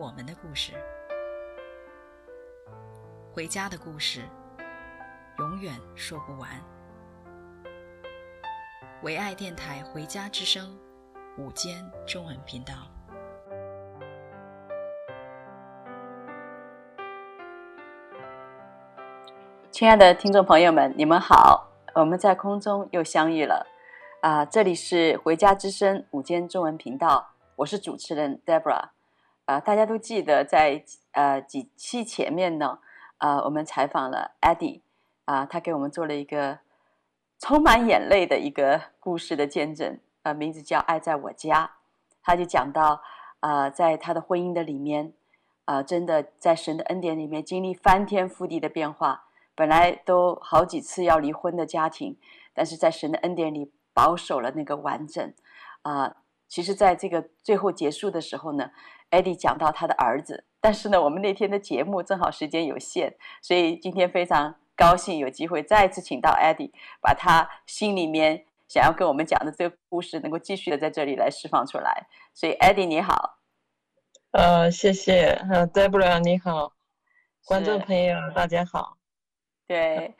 [0.00, 0.72] 我们的故事，
[3.34, 4.22] 回家的故事，
[5.36, 6.48] 永远说不完。
[9.02, 10.74] 唯爱电台《回家之声》
[11.42, 12.72] 午间中文频道。
[19.70, 23.66] 亲爱的听众朋友们，你们好，我们在空中又相遇了。
[24.22, 28.88] 啊，这里是《回家之声》午间中文频道，我是主持人 Deborah。
[29.50, 32.78] 啊，大家都记得在呃几期前面呢，
[33.18, 34.82] 啊，我们采访了 Eddie，
[35.24, 36.60] 啊，他给我们做了一个
[37.40, 41.66] 充满眼泪的一个故事的见证，啊，名字叫《爱在我家》。
[42.22, 43.02] 他就讲到，
[43.40, 45.12] 啊，在他的婚姻的里面，
[45.64, 49.24] 啊，真的在神的恩典里面经历翻天覆地的变化，
[49.56, 52.16] 本来都好几次要离婚的家庭，
[52.54, 53.72] 但是在神的恩典里。
[53.92, 55.34] 保守了那个完整，
[55.82, 56.14] 啊、
[56.48, 58.70] 其实，在这个最后结束的时候呢
[59.10, 72.06] ，Eddie 讲到他的儿子，但是呢，我们那天的节目正好时间有限，所以今天非常高兴有机会再次请到 Eddie，把他心里面想要跟我们讲的这个故事，能够继续的在这里来释放出来。
[72.32, 73.38] 所以，Eddie 你好，
[74.32, 76.72] 呃，谢谢，呃，Deborah 你好，
[77.46, 78.96] 观众朋友大家好，
[79.66, 80.14] 对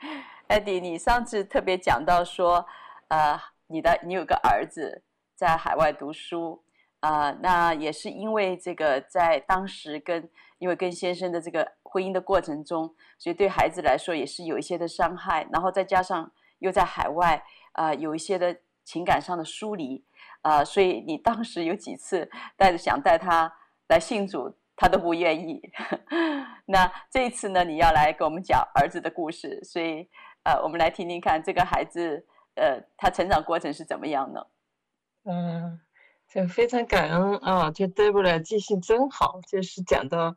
[0.47, 2.65] ，Eddie 你上次特别讲到说，
[3.07, 3.39] 呃。
[3.73, 5.01] 你的你有个儿子
[5.33, 6.70] 在海外读书啊、
[7.01, 20.03] 呃，那也是因为这个在当时跟因为跟先生的这个婚姻的过程中，所以对孩子来说也是有一些的伤害，然后再加上又在海外啊、有一些的情感上的疏离
[20.41, 23.53] 啊、所以你当时有几次带着想带他
[23.89, 25.61] 来信主，他都不愿意。
[26.65, 30.09] 那这一次呢，你要来给我们讲儿子的故事，所以
[30.43, 32.25] 呃，我们来听听看这个孩子。
[32.55, 34.47] 呃，他成长过程是怎么样的？
[35.23, 35.79] 嗯，
[36.33, 40.35] 就非常感恩啊，就 Deborah 记性真好，就是讲到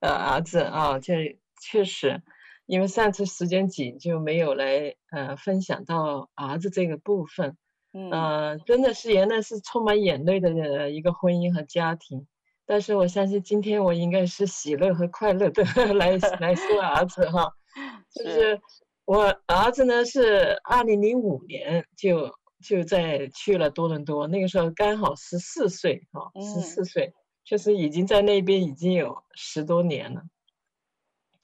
[0.00, 1.14] 呃儿子啊，就
[1.60, 2.22] 确实，
[2.66, 7.56] 因为上次时间紧就没有来呃分享到儿子这个部分。
[7.94, 12.26] 嗯、呃，真的是原来是充满眼泪的一个婚姻和家庭，
[12.66, 15.64] 但是我相信今天我应该是喜乐和快乐的
[15.94, 17.52] 来来说儿子哈，
[18.14, 18.60] 就是。
[19.04, 27.12] 我儿子呢是二零零五年就就在去了多伦多，那个时候刚好十四岁哈，十四岁，
[27.44, 30.22] 就是已经在那边已经有十多年了。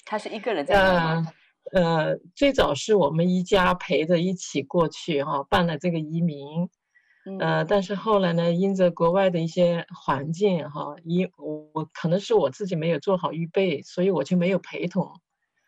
[0.04, 1.32] 他是一个人在那吗？
[1.72, 6.70] 呃，呃，最早是我们一家陪着一起过去哈，办了这个移民，
[7.40, 15.20] 呃，但是后来呢，因着国外的一些环境哈，因我我可能是我自己没有做好预备，所以我就没有陪同。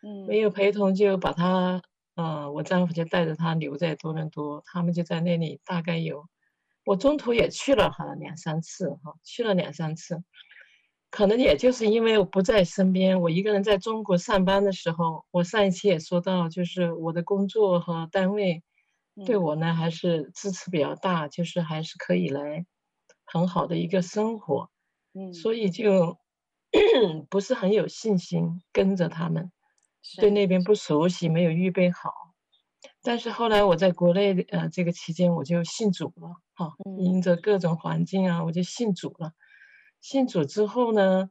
[0.03, 1.83] 嗯，没有陪同就把他，
[2.15, 6.27] 呃，我丈夫就带着他留在多伦多，他们就在那里大概有，
[6.85, 10.21] 我中途也去了哈两三次哈，去了两三次，
[11.09, 18.61] 可能也就是因为我不在身边，我一个人在中国上班的时候，我上一期也说到，就是我的工作和单位
[19.25, 22.65] 对我呢还是支持比较大，就是还是可以来
[23.25, 24.69] 很好的一个生活，
[25.13, 26.17] 嗯，所以就
[27.29, 29.51] 不是很有信心跟着他们。
[30.17, 32.11] 对那边不熟悉，没有预备好。
[33.03, 39.33] 但是后来我在国内，呃，这个期间我就信主了，哈、啊，因着各种环境啊，我就信主了。
[39.99, 41.29] 信主之后呢，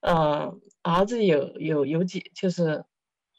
[0.00, 2.84] 呃，儿子有有有几，就是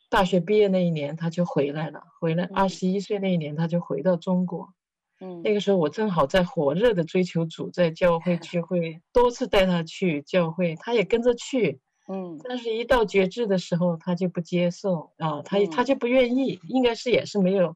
[0.09, 4.73] 大学毕业那一年他就回来了，回来二十一岁那一年他就回到中国。
[5.19, 11.79] 嗯，那个时候我正好在火热的追求主，在教会聚会，多次带他去教会，他也跟着去。
[12.09, 17.75] 嗯，但是，一到节制的时候，他就不接受啊，他他就不愿意，应该是也是没有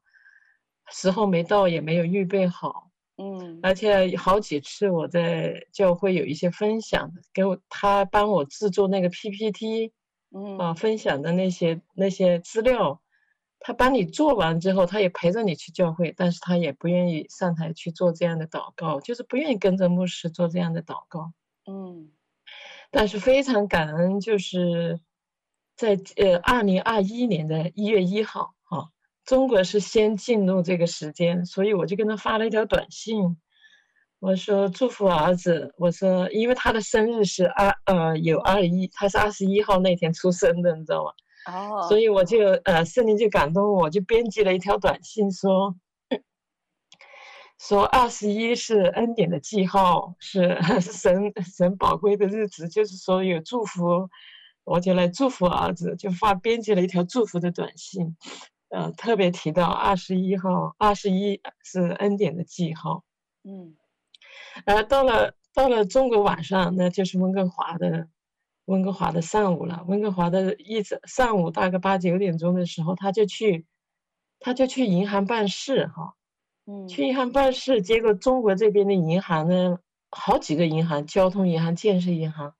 [0.90, 2.90] 时候没到，也没有预备好。
[3.18, 9.92] 嗯，而且好几次我在教会有一些分享，给我他帮我制作那个 PPT，
[10.34, 13.02] 嗯啊，分享的那些那些资料，
[13.60, 21.34] 他帮你做完之后，他也陪着你去教会，但是他也不愿意上台去做这样的祷告，就是不愿意跟着牧师做这样的祷告。
[21.66, 22.10] 嗯。
[22.92, 25.00] 但是非常感恩，就是
[25.76, 28.90] 在呃二零二一年的一月一号，哈，
[29.24, 33.38] 中国是先进入这个时间，所以我就跟他发了一条短信，
[34.20, 41.10] 我说祝福儿子，我说因为他的生日是二呃有二一，他是二十一号那天出生的，你知道吗？
[41.50, 45.74] 哦，所以我就呃圣灵就感动我，就编辑了一条短信说，
[47.64, 54.10] 说二十一是恩典的记号，是 神神宝贵的日子，就是说有祝福，
[54.64, 58.16] 我就来祝福儿子，就发编辑了一条祝福的短信，
[58.68, 63.04] 呃，特别提到二十一号，二十一是恩典的记号，
[63.44, 63.76] 嗯，
[64.64, 68.08] 呃，到了到了中国晚上，那就是温哥华的。
[68.66, 73.66] 温哥华的上午了，温哥华的一直上午大概八九点钟的时候，他就去，
[74.38, 76.21] 他就去银行办事哈，嗯，
[76.88, 79.78] 去银行办事，结果中国这边的银行呢，
[80.10, 82.54] 好几个银行，交通银行、建设银行，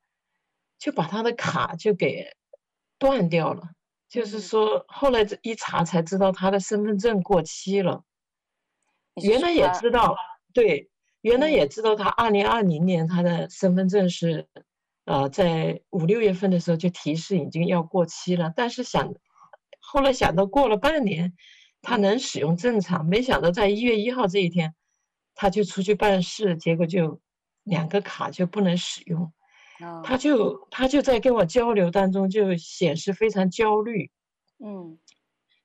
[0.78, 2.26] 就把他的卡就给
[2.98, 3.70] 断掉了，
[4.08, 8.04] 就是说后来这一查才知道他的身份证过期了，
[9.22, 10.16] 原来也知道，
[10.52, 14.48] 对，原来也知道他二零二零年他的身份证是。
[15.04, 19.12] 呃，在五六月份的时候就提示已经要过期了，但是想，
[19.80, 21.34] 后来想到过了半年，
[21.82, 24.74] 他能使用正常，没想到在一月一号这一天，
[25.34, 27.20] 他就出去办事，结果就
[27.64, 29.32] 两个卡就不能使用，
[30.04, 34.10] 他就他就在跟我交流当中就显示非常焦虑，
[34.64, 34.98] 嗯，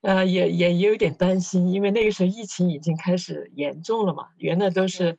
[0.01, 5.17] 呃，也也有点担心，因为那个时候疫情已经开始严重了嘛，原来都是，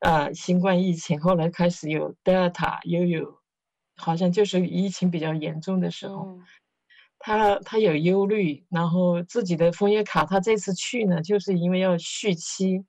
[0.00, 3.40] 呃，新冠疫情，后来开始有德尔塔，又有。
[3.96, 6.42] 好像就是疫情比较严重的时候，嗯、
[7.20, 12.84] 他他有忧虑，然后自己的枫叶卡，他这次去呢，就是因为要续期，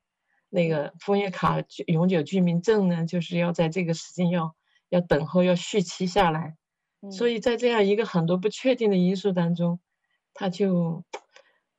[0.50, 4.56] 那个枫叶卡永久居民证呢，就是要在这个时间要
[4.89, 6.57] 要等候要续期下来，
[7.01, 9.80] 嗯、所以在这样一个很多不确定的因素当中，
[10.34, 11.04] 他就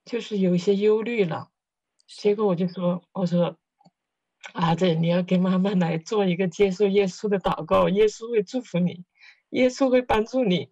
[0.05, 1.49] 就是有一些忧虑了。
[2.07, 3.57] 结果我就说，我说。
[4.55, 9.05] 啊，这你要跟妈妈来做一个接受耶稣的祷告，耶稣会祝福你，
[9.51, 10.69] 耶稣会帮助你。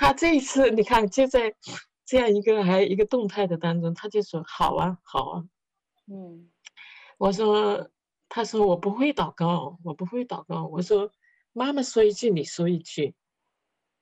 [0.00, 1.54] 他这一次你看就在
[2.06, 5.44] 这样一个还一个动态的当中，他就说好啊，好啊。
[6.06, 6.50] 嗯，
[7.18, 7.90] 我说，
[8.26, 10.66] 他说我不会祷告，我不会祷告。
[10.68, 11.12] 我说
[11.52, 13.14] 妈妈说一句，你说一句。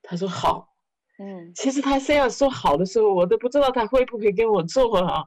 [0.01, 0.73] 他说好。
[1.19, 5.25] 嗯，其实他这样说好的时候，我都不知道他会不会跟我做啊。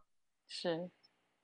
[0.48, 0.90] 是。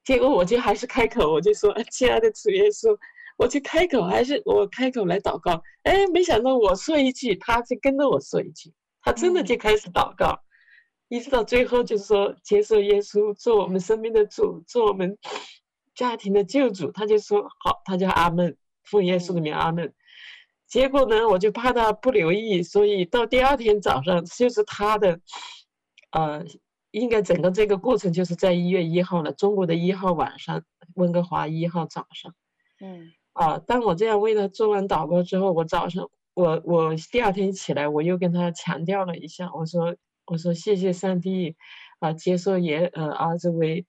[0.06, 2.98] 结果我就还是开口，我就说：“亲爱的主耶稣，
[3.36, 8.74] 我就开口，还是我开口来祷告。”哎，没想到我说一句，他就跟着我说一句，
[9.08, 10.44] 他真的就开始祷告，
[11.08, 15.18] 嗯、一直到最后就是说接受耶稣做我们生命的主，做我们
[15.96, 16.92] 家庭的救主。
[16.92, 19.94] 他就说好，他叫阿门，奉耶稣的名阿门。
[20.68, 25.20] 结果呢，我就怕他不留意，所以到第二天早上就是他的，
[26.12, 26.44] 呃。
[26.92, 30.64] 应该整个这个过程就是在一月一号了，中国的一号晚上，
[30.96, 32.34] 温哥华一号早上。
[32.80, 41.56] 嗯啊，当我这样为他做完祷告之后，我早上我我第二天起来，我又跟他强调了一下，我说我说谢谢上帝，
[42.00, 43.86] 啊，接受爷呃儿子为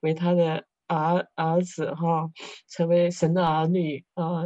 [0.00, 2.30] 为他的儿儿子哈，
[2.68, 4.44] 成为神的儿女啊，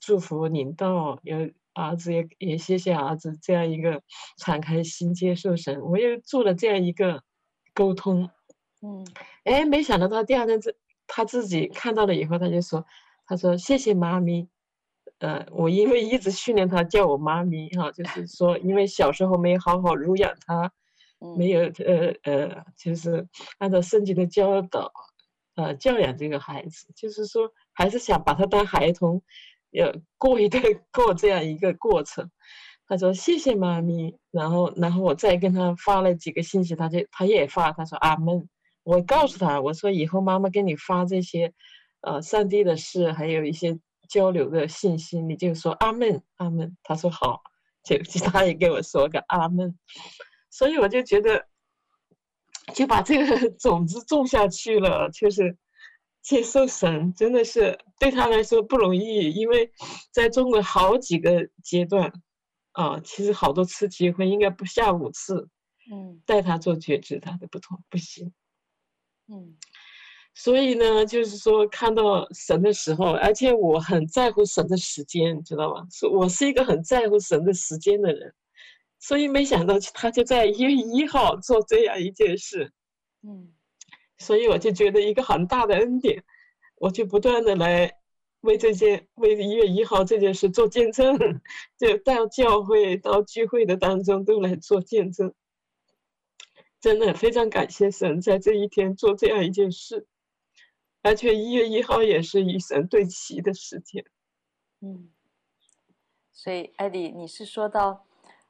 [0.00, 4.02] 祝福领导有儿子也也谢谢儿子这样一个
[4.38, 7.22] 敞开心接受神，我又做了这样一个。
[7.78, 8.30] 沟通，
[8.80, 9.06] 嗯，
[9.44, 12.86] 哎，没想到他第二天自他自己看到了以后，他就说，
[13.26, 14.48] 他说谢谢妈咪，
[15.18, 20.70] 呃，我因为一直训练他叫我妈咪哈，就是 说因为小时候没有好好乳养他，
[21.38, 23.26] 没有呃呃，就是
[23.58, 24.92] 按照圣经的教导，
[25.54, 29.22] 呃，教养这个孩子，就是说还是想把他当孩童，
[29.70, 32.30] 要过一段过这样一个过程。
[32.88, 38.48] 他说谢谢妈咪，然后然后我再跟他发了几个信息，他就他也发，他说阿门。
[38.84, 41.52] 我告诉他，我说以后妈妈给你发这些，
[42.02, 43.76] 呃，上帝的事，还有一些
[44.08, 46.76] 交流的信息，你就说阿门阿门。
[46.82, 47.42] 他说好，
[47.84, 49.78] 就他也给我说个阿门。
[50.50, 51.46] 所以我就觉得，
[52.74, 55.56] 就把这个 种子种下去了，就是
[56.22, 59.70] 接受神，真的是对他来说不容易，因为
[60.12, 62.12] 在中国好几个阶段。
[62.72, 65.48] 啊，其实好多次机会应该不下五次，
[65.90, 68.34] 嗯，带他做觉知，他都不同不行，
[69.28, 69.56] 嗯，
[70.36, 75.86] 所以呢，就是说看到神的时候，而且我很在乎神的时间，知道吗？
[75.90, 78.34] 是我是一个很在乎神的时间的人，
[79.00, 82.70] 所以没想到他就在一月一号做这样一件事，
[83.22, 83.52] 嗯，
[84.18, 86.22] 所以我就觉得一个很大的恩典，
[86.76, 87.92] 我就不断的来。
[88.42, 91.18] 为这件，为一月一号这件事做见证，
[91.80, 95.34] 就到教会、到聚会的当中都来做见证。
[96.80, 100.06] 真的非常感谢神，在这一天做这样一件事，
[101.06, 104.04] 而且一月一号也是与神对齐的时间。
[104.80, 105.08] 嗯，
[106.32, 108.04] 所以艾迪，你是说到，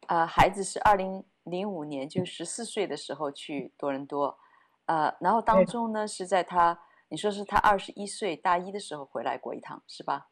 [0.07, 4.39] 啊、呃，孩子是二零零五年就十四岁的时候去多伦多，
[4.87, 10.31] 呃，然后当中呢是在他，你说是他二十一岁大一的时候回来过一趟，是吧？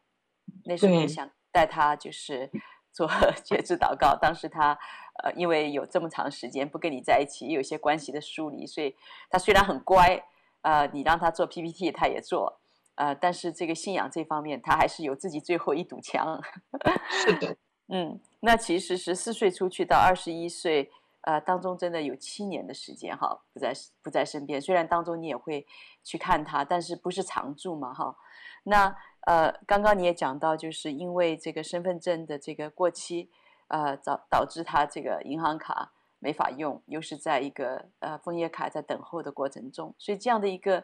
[0.65, 2.49] 那时候你想带他就是
[2.91, 3.07] 做
[3.45, 4.77] 决志祷告，当时他
[5.23, 8.95] 呃因为有这么长时间不跟你在一起，有些关系的疏离，所以
[9.29, 10.21] 他虽然很乖，
[10.65, 12.59] 呃，你让他做 PPT 他也做。
[12.95, 16.41] 呃，但是这个信仰这方面，他还是有自己最后一堵墙。
[17.11, 17.55] 是的，
[17.89, 20.89] 嗯，那其实十四岁出去到二十一岁，
[21.21, 24.59] 呃，当中真的有七年的时间哈，不在不在身边。
[24.59, 25.67] 虽然当中你也会
[26.03, 28.15] 去看他，但是不是常住嘛哈。
[28.63, 28.95] 那
[29.27, 33.29] 呃，刚刚你也讲到，就是因为这个身份证的这个过期，
[33.67, 35.91] 呃，导导致他这个银行卡
[36.25, 40.83] 没法用，又是在一个呃枫叶卡在等候的过程中，所以这样的一个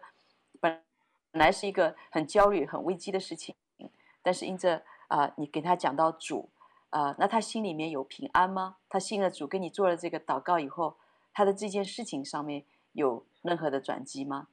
[0.59, 0.79] 本。
[1.33, 3.55] 本来是一个很焦虑、很危机的事情，
[4.21, 6.49] 但是因着啊、呃，你给他讲到主
[6.89, 8.75] 啊、呃，那他心里面有平安吗？
[8.89, 10.97] 他信了主，跟你做了这个祷告以后，
[11.31, 14.49] 他的这件事情上面有任何的转机吗？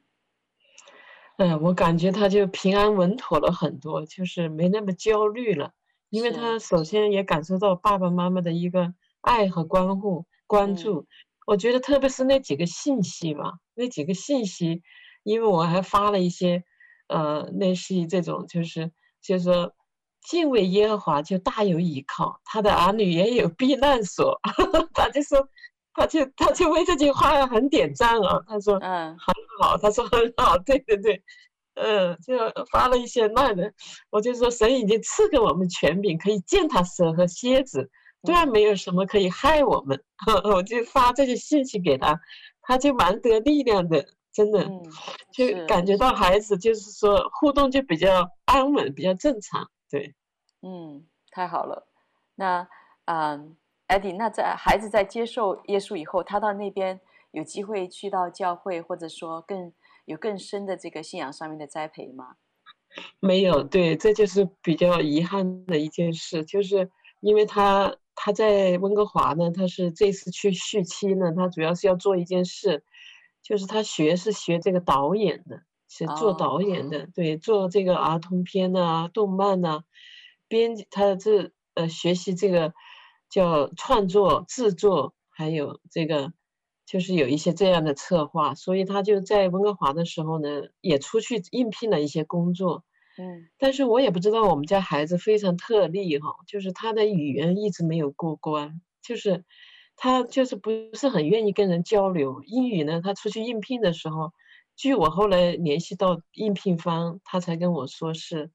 [1.39, 5.73] 嗯，我感觉他就平安稳妥了很多，就是没那么焦虑了，
[6.11, 11.03] 因为他首先也感受到爸爸妈妈的一个爱和关护、关注。
[11.03, 11.07] 嗯、
[11.47, 14.83] 我觉得特别是那几个信息嘛，那几个信息。
[15.25, 16.65] 因为我还发了一些，
[17.09, 18.91] 呃，类似于这种，就是
[19.21, 19.75] 就是说，
[20.23, 24.41] 敬畏耶和华就大有依靠，他的儿女也有避难所。
[24.95, 25.47] 他就说，
[25.93, 28.43] 他就他就为这句话很点赞啊。
[28.47, 29.77] 他说，嗯，很好。
[29.77, 31.23] 他说很好，对对对，
[31.75, 32.35] 嗯，就
[32.71, 33.71] 发了一些那的。
[34.09, 37.91] 我就说，神已经赐给我们权柄，可以践踏蛇和蝎子，
[38.23, 40.03] 当然没有什么可以害我们。
[40.45, 42.19] 我就发这些信息给他，
[42.63, 44.05] 他就蛮得力量的。
[44.31, 44.65] 真的，
[45.33, 49.69] 就感觉到孩子就是说互动就比较安稳，比较正常。
[49.91, 50.15] 对，
[50.63, 51.89] 嗯，太好了。
[52.37, 52.69] 那，
[53.07, 53.57] 嗯，
[53.89, 57.01] 艾迪，那在孩子在接受耶稣以后，他到那边
[57.33, 59.73] 有机会去到教会，或者说更
[60.05, 62.37] 有更深的这个信仰上面的栽培吗？
[63.19, 66.89] 没有，对，这就是比较遗憾的一件事，就是
[67.21, 72.85] 因为他他在温哥华呢，他是这次去续期呢，他主要是要做一件事。
[73.41, 77.09] 就是他学是学这个导演的，是做导演的，oh.
[77.15, 79.85] 对，做这个儿童片呐、啊、动漫呐、啊，
[80.49, 82.75] 编辑他这呃学习这个
[83.31, 86.33] 叫创作制作，还有这个
[86.85, 92.85] 就是有一些这样的策划，所以他就在温哥华的时候呢，也出去应聘了一些工作，
[93.19, 99.45] 嗯，但是我也不知道我们家孩子非常特例哈，就是他的语言一直没有过关，就是。
[100.01, 103.01] 他就是不是很愿意跟人交流英语呢。
[103.03, 104.33] 他出去应聘的时候，
[104.77, 108.53] 据我后来联系到应聘方，他才跟我说是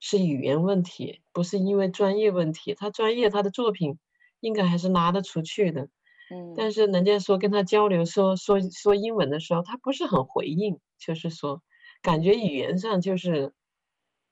[0.00, 2.74] 是语言问题，不是因为专业问题。
[2.74, 3.98] 他专业，他的作品
[4.40, 5.90] 应该还是拿得出去的。
[6.30, 11.60] 嗯，但是人家说跟他交流说说说英文的时候，他不是很回应，就是说
[12.00, 13.52] 感觉语言上就是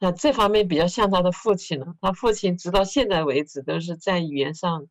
[0.04, 1.94] 那这方面比较像他的父亲了。
[2.00, 4.87] 他父亲直到现在为止都是在语言上。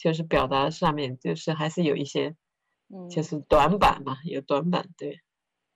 [0.00, 2.36] 就是表达上面，就是还是有一些，
[2.88, 5.18] 嗯，就是短板嘛，有短板，对。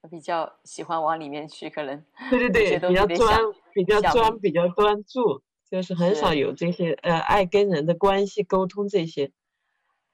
[0.08, 2.04] 比较喜欢往里面去，可能。
[2.30, 3.40] 对对对，比较专，
[3.75, 9.32] 比较专，比较专注，就是很少有这些呃爱跟人的关系沟通这些。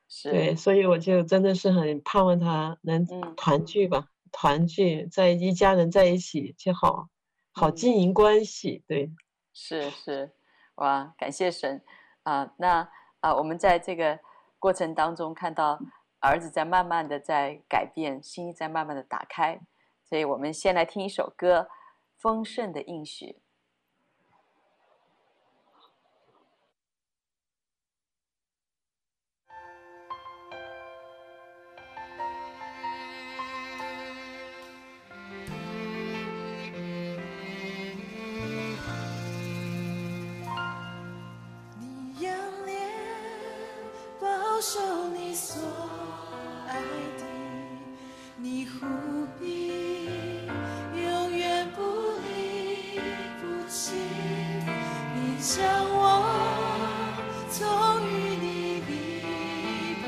[0.08, 0.30] 是。
[0.30, 3.06] 对，所以我就真的是很盼望他能
[3.36, 7.08] 团聚吧，嗯、团聚在一家人在一起就好，
[7.58, 8.82] 好经营关系。
[8.86, 9.10] 对。
[9.52, 10.32] 是是，
[10.76, 11.82] 哇，感谢神
[12.22, 12.88] 啊，那。
[13.20, 14.16] 啊，我们在这个
[14.60, 15.76] 过程当中看到
[16.20, 19.58] 儿子在慢慢的在改变，心在慢慢的打开，
[20.04, 21.62] 所以我们先来听一首歌，
[22.16, 23.26] 《丰盛的应许》。
[45.50, 45.56] 所
[46.68, 46.74] 爱
[47.16, 47.24] 的，
[48.36, 49.70] 你务必
[50.94, 51.80] 永远不
[52.20, 53.00] 离
[53.40, 53.92] 不弃。
[55.14, 55.56] 你将
[55.88, 55.96] 我
[57.50, 57.56] 从
[58.04, 58.44] 予你
[58.82, 58.90] 的
[59.64, 60.06] 一封，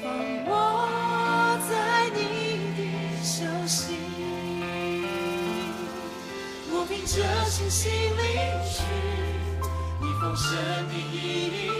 [0.00, 0.04] 放
[0.46, 0.50] 我
[1.68, 1.70] 在
[2.16, 2.18] 你
[2.78, 2.80] 的
[3.22, 3.76] 手心。
[6.72, 7.12] 我凭着
[7.44, 8.24] 信心领
[8.64, 8.74] 取
[10.00, 10.48] 你丰盛
[10.88, 11.75] 的。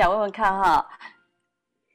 [0.00, 0.88] 想问问看哈，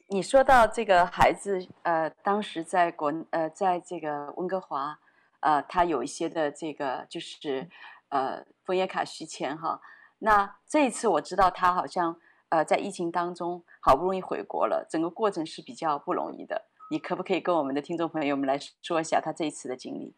[0.09, 4.99] 你说到这个孩子，呃，当时在国，呃，在这个温哥华，
[5.39, 7.67] 呃，他有一些的这个就是，
[8.09, 9.81] 呃，枫叶卡续签哈。
[10.19, 12.15] 那这一次我知道他好像，
[12.49, 16.61] 呃，在疫情当中好不容易回国了，整个过程是比较不容易的。
[16.91, 20.15] 你可不可以跟我们的听众朋友们来说一下他这一次的经历？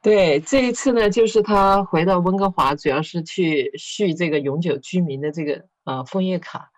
[0.00, 6.72] 对，这一次呢，就是他回到温哥华，主要是去续这个永久居民的这个呃枫叶卡，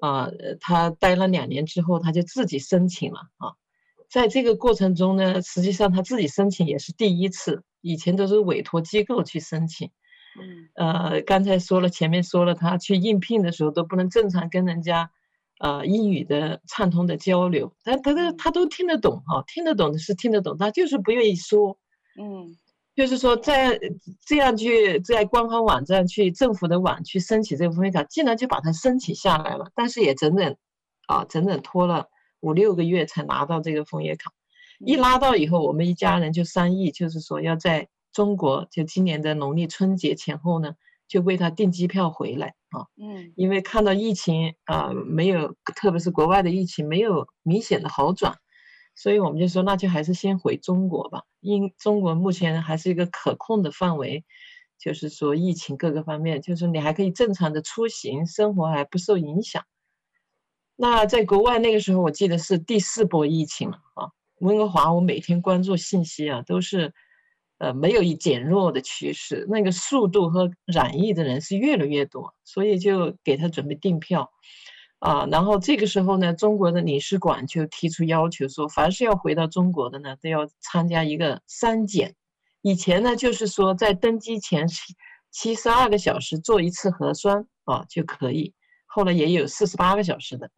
[0.00, 3.52] 啊、呃，他待了两年之后，他就自己申请了啊。
[4.08, 9.90] 在这个过程中呢，实际上他自己申请也是第一次，以前都是委托机构去申请。
[10.40, 10.68] 嗯。
[10.74, 15.10] 呃，刚才说了，前面说了，他去应聘的时候都不能正常跟人家，
[15.60, 21.78] 呃，英语的畅通的交流，他他都他都听得懂哈、啊，听得懂的是听得懂，他就是不愿意说。
[22.18, 22.56] 嗯，
[22.96, 23.78] 就是说，在
[24.26, 30.56] 这样去在官方网站去政府的网去申请这个枫叶卡，竟然就把它申请下来了，但是也整整
[31.06, 32.06] 啊整整拖了
[32.40, 34.32] 五六个月才拿到这个枫叶卡。
[34.84, 40.74] 一拿到以后，我们一家人就商议，就是说要在中国就今年的农历春节前后呢，
[41.06, 42.86] 就为他订机票回来啊。
[43.00, 48.34] 嗯，因为看到疫情啊没有，特别是国外的疫情没有明显的好转。
[49.02, 54.26] 所以我们就说，那就还是先回中国吧，因中国目前还是一个可控的范围，
[54.78, 59.64] 就是说疫情各个方面，就是你还可以正常的出行，生活还不受影响。
[60.76, 64.10] 那在国外那个时候，我记得是第四波疫情了啊。
[64.40, 66.92] 温哥华，我每天关注信息啊，都是，
[67.56, 74.30] 呃，没有一减弱的趋势，那个速度和染疫的人是越来越多，所以就给他准备订票。
[75.00, 82.14] 啊，然后这个时候呢，中国的领事馆就提出要求说，凡是要回到中国的呢，都要参加一个三检。
[82.60, 84.94] 以前呢，就是说在登机前七
[85.30, 88.52] 七十二个小时做一次核酸啊就可以，
[88.84, 90.50] 后来也有四十八个小时的。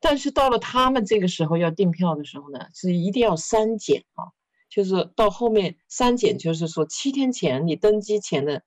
[0.00, 4.34] 但是到了他们这个时候要订票的时候呢，是一定要三检啊，
[4.68, 8.62] 就是到后面三检，就是说七天前你登机前的，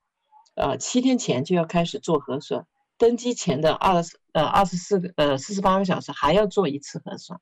[0.56, 2.66] 呃，七天前就要开始做核酸。
[3.02, 7.40] 登机前的二十呃二十四个呃四十八个小时还要做一次核酸，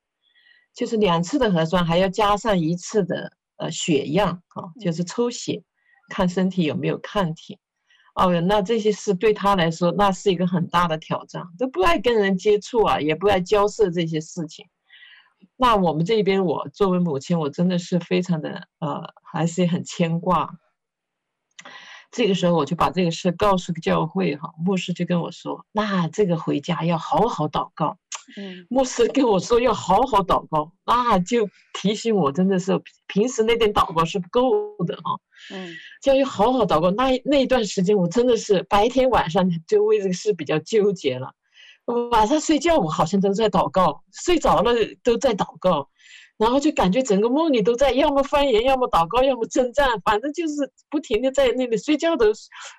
[0.74, 5.62] 就是两次的核酸还要加上一次的呃血样啊，就是抽血
[6.08, 7.60] 看身体有没有抗体。
[8.16, 14.66] 哦，那这些事对他来说那是一个很大的挑战，都不爱跟人接触啊，也不爱交涉这些事情。
[15.58, 20.58] 那我们这边，我作为母亲，我真的是非常的呃，还是很牵挂。
[22.12, 27.98] 这个时候，我就把这个事告诉教会哈，牧师就跟我说：“那这个回家要好好祷告。”
[28.38, 34.52] 嗯，牧师跟我说要好好祷告，那就提醒我，真的是平时那点祷告是不够
[34.86, 35.18] 的啊。
[35.52, 36.92] 嗯，就要好好祷告。
[36.92, 41.34] 那那一段时间，我真的是白天晚上就为这个事比较纠结了。
[42.12, 45.90] 晚上睡觉，我好像都在祷告；睡着了都在祷告。
[46.40, 52.28] 然后就感觉整个梦里都在，要么翻言，要么祷告，要么征战，反正就是不停的在那里睡觉，都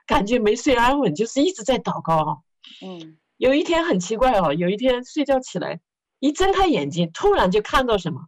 [0.06, 2.42] 感觉没睡安稳，就是一直在祷告。
[2.82, 5.78] 嗯，有一天很奇怪哦，有一天睡觉起来，
[6.20, 8.20] 一睁开眼睛，突然就看到什么？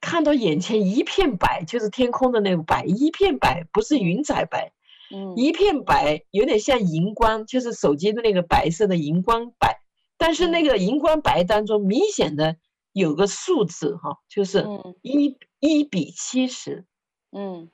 [0.00, 4.72] 看到眼前一片白，就是天空的那个白，一片白，不是云彩白，
[5.14, 9.82] 嗯，一片白，有点像荧光，就是手机的那个白色的荧光白，
[10.16, 12.56] 但是那个荧光白当中明显的。
[12.92, 14.66] 有个数字哈，就是
[15.02, 16.84] 一一比七十，
[17.30, 17.70] 嗯，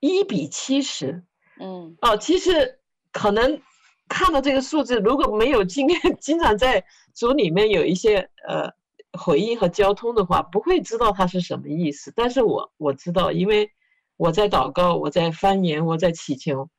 [0.00, 1.24] 一比七十，
[1.60, 2.80] 嗯，哦，其实
[3.12, 3.60] 可能
[4.08, 8.70] 看到这个数字，如果没有经验， 经常在组里面有一些呃
[9.18, 12.12] 回应和交通的话，不会知道它是什么意思。
[12.16, 13.70] 但是我我知道，因为
[14.16, 16.70] 我在祷告，我在翻言，我在祈求。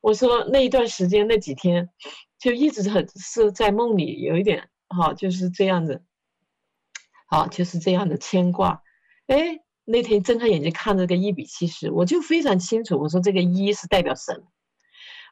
[0.00, 1.88] 我说那一段时间那几天，
[2.38, 6.04] 就一直很是在梦里有一点哈，就是这样子。
[7.26, 8.82] 好，就是这样的牵挂。
[9.26, 12.98] 哎，那天睁开眼睛看这个一比七十，我就非常清楚。
[12.98, 14.44] 我说这个一是代表神，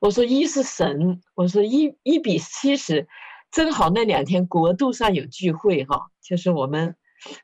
[0.00, 3.06] 我说一是神，我说一一比七十，
[3.52, 6.96] 正好那两天国度上有聚会哈，就是我们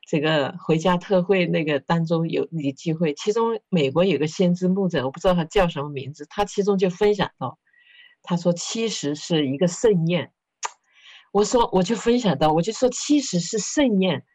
[0.09, 7.57] 这个回家特会那个当中有你聚会，其中美国有个先知牧者，我不知道他叫什么名字，他其中就分享到，
[8.21, 10.33] 他说七十是一个盛宴。
[11.31, 14.25] 我说我就分享到，我就说七十是盛宴。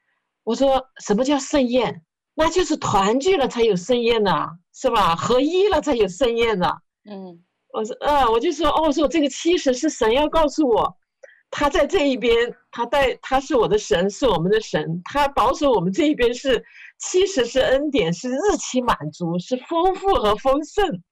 [0.47, 2.03] 我说什么叫盛宴？
[2.37, 5.17] 那就是团聚了才有盛宴呐，是吧？
[5.17, 6.73] 合一了才有盛宴呐。
[7.11, 10.97] 嗯，我说，啊，我就说，哦，我说这个七十是神要告诉我，
[11.51, 16.65] 他在这一边，他带他是我的神，是我们的神，他保守我们这一边是
[17.01, 21.03] 七十是恩典，是日期满足，是丰富和丰盛。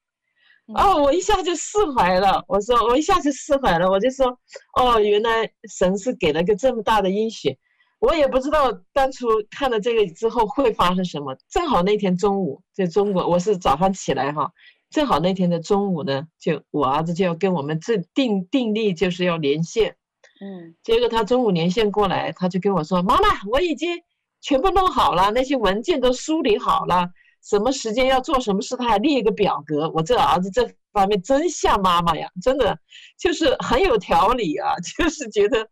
[0.76, 2.44] 哦，我一下就释怀了。
[2.46, 4.38] 我说我一下就释怀了，我就说，
[4.78, 7.58] 哦，原来神是给了个这么大的应许。
[8.04, 11.34] 我也不知道当初看了这个之后会发生什么。
[11.48, 14.52] 正好那天中午，在中国，我是早上起来哈，
[14.90, 19.96] 正好那天的中午呢，就我儿子就要跟我们这定定力，就是要连线。
[20.42, 24.02] 嗯，结果他中午连线过来，他就跟我说：“妈妈，我已经
[24.42, 27.08] 全部弄好了，那些文件都梳理好了，
[27.42, 32.78] 什么时间要做什么事，他还列一个表格。”我这儿子这方面真像妈妈呀，真的
[33.18, 35.66] 就是很有条理啊， 就是觉得，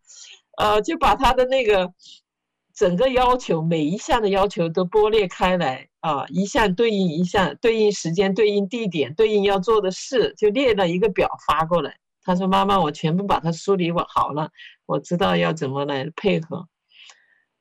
[0.57, 1.93] 呃，就把他的那个。
[2.75, 11.95] 整个要求每一项的要求都剥裂开来啊，一项对应一项，对应时间，对应地点，对应要做的事，就列了一个表发过来。
[12.23, 14.49] 他说：“妈妈，我全部把它梳理完好了，
[14.87, 16.67] 我知道要怎么来配合。”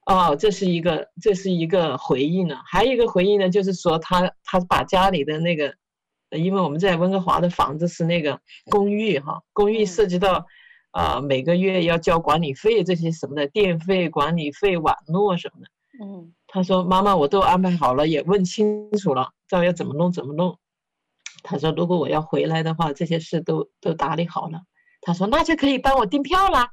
[0.07, 2.57] 哦，这是一个，这是一个回应呢。
[2.65, 5.75] 还有一个回应呢，就是说他他把家里的那个，
[6.31, 10.47] 因为我们在温哥华的房子是那个公寓哈，公寓涉及到。
[10.93, 15.67] 啊，每个月要交管理费，这些什么的电费、管理费、网络什么的。
[16.03, 20.59] 嗯，他说：“妈妈，我都安排好了，也问清楚了，知道要怎么弄怎么弄。”
[21.45, 24.63] 他说：“如果我要回来的话，这些事都都打理好了。”
[25.03, 26.71] 他说：“那就可以帮我订票啦。”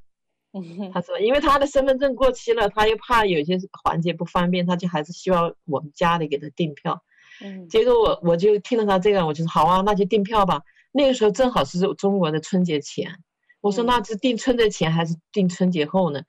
[0.53, 7.01] 嗯，他说：“因为他的身份证过期了，他又怕有些环节不方便，他就还是希望我们家里给他订票。”
[7.41, 13.19] 嗯，结果我我就听了他这个，我就说：“好啊，那就订票吧。”那个时候正好是中国的春节前。
[13.61, 16.21] 我说那是订春节前还是订春节后呢？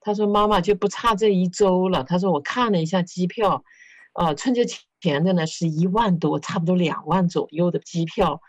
[0.00, 2.04] 他说妈妈就不差这一周了。
[2.04, 3.64] 他说我看了一下机票，
[4.14, 4.64] 呃，春节
[5.00, 8.40] 前的呢是一万多，差不多两万左右的机票。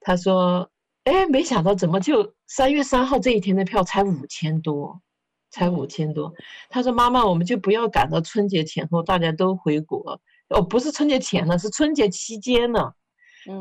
[0.00, 0.70] 他说，
[1.04, 5.02] 哎，没想到怎么就三月三号这一天的票才五千多，
[5.50, 6.32] 才五千多。
[6.70, 10.18] 他说妈妈，我们就不要赶到春节前后，大家都回国。
[10.48, 12.92] 哦，不是春节前了，是春节期间呢。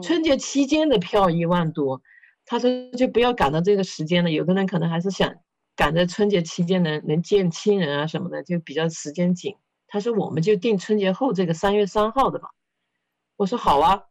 [0.02, 2.02] 春节期间的票一万多。
[2.52, 5.34] 他说：“就不要赶到这个时间了，有的人可能还是想
[5.74, 9.56] 赶在春节期间能能见亲人啊什么的，就比较时间紧。”
[9.88, 12.50] 他说：“我们就定春节后这个三月三号的吧。”
[13.38, 14.04] 我说：“好啊，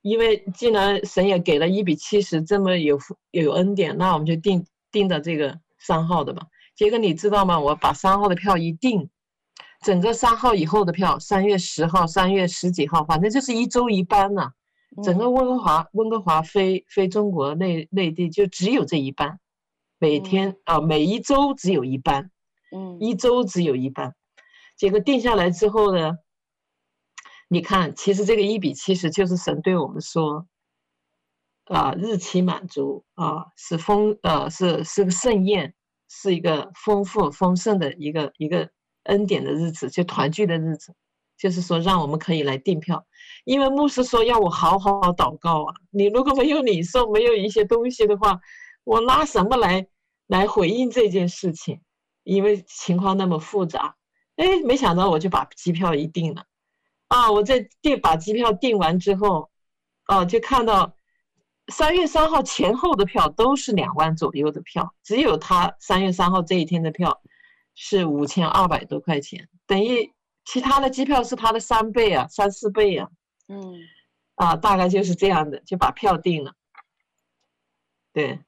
[0.00, 2.98] 因为既然神也给了一比七十这么有
[3.30, 6.46] 有恩典，那我们就定定的这个三号的吧。
[6.74, 7.60] 结果你知道吗？
[7.60, 9.10] 我把三号的票一订，
[9.84, 14.52] 整个三号以后的票，三月十号、三月十几号，反正就是一周一班呐、啊。
[15.04, 19.38] 整个温哥华，温哥华飞飞中国内内地就只有这一班，
[19.98, 22.30] 每天啊、呃，每一周只有一班，
[22.74, 24.14] 嗯，一周只有一班。
[24.76, 26.18] 结果定下来之后呢，
[27.48, 30.46] 你看，其实这个一比七十就是神对我们说，
[31.66, 35.74] 啊，日期满足啊，是丰呃是是个盛宴，
[36.08, 38.70] 是一个丰富丰盛的一个一个
[39.04, 40.94] 恩典的日子，就团聚的日子。
[41.40, 43.06] 就是说，让我们可以来订票，
[43.44, 45.74] 因为牧师说要我好好祷告啊。
[45.90, 48.38] 你如果没有领受，没有一些东西的话，
[48.84, 49.86] 我拿什么来
[50.26, 51.80] 来回应这件事情？
[52.24, 53.96] 因为情况那么复杂。
[54.36, 56.44] 哎，没想到我就把机票一订了，
[57.08, 59.48] 啊，我在订把机票订完之后，
[60.04, 60.94] 啊，就看到
[61.68, 67.22] 三月三号前后的票都是两万左右的票，只有他三月三号这一天的票
[67.74, 70.12] 是五千二百多块钱，等于。
[70.44, 73.08] 其他的机票是他的三倍啊，三四倍啊，
[73.48, 73.74] 嗯，
[74.34, 76.54] 啊，大概就是这样的，就把票订了。
[78.12, 78.40] 对，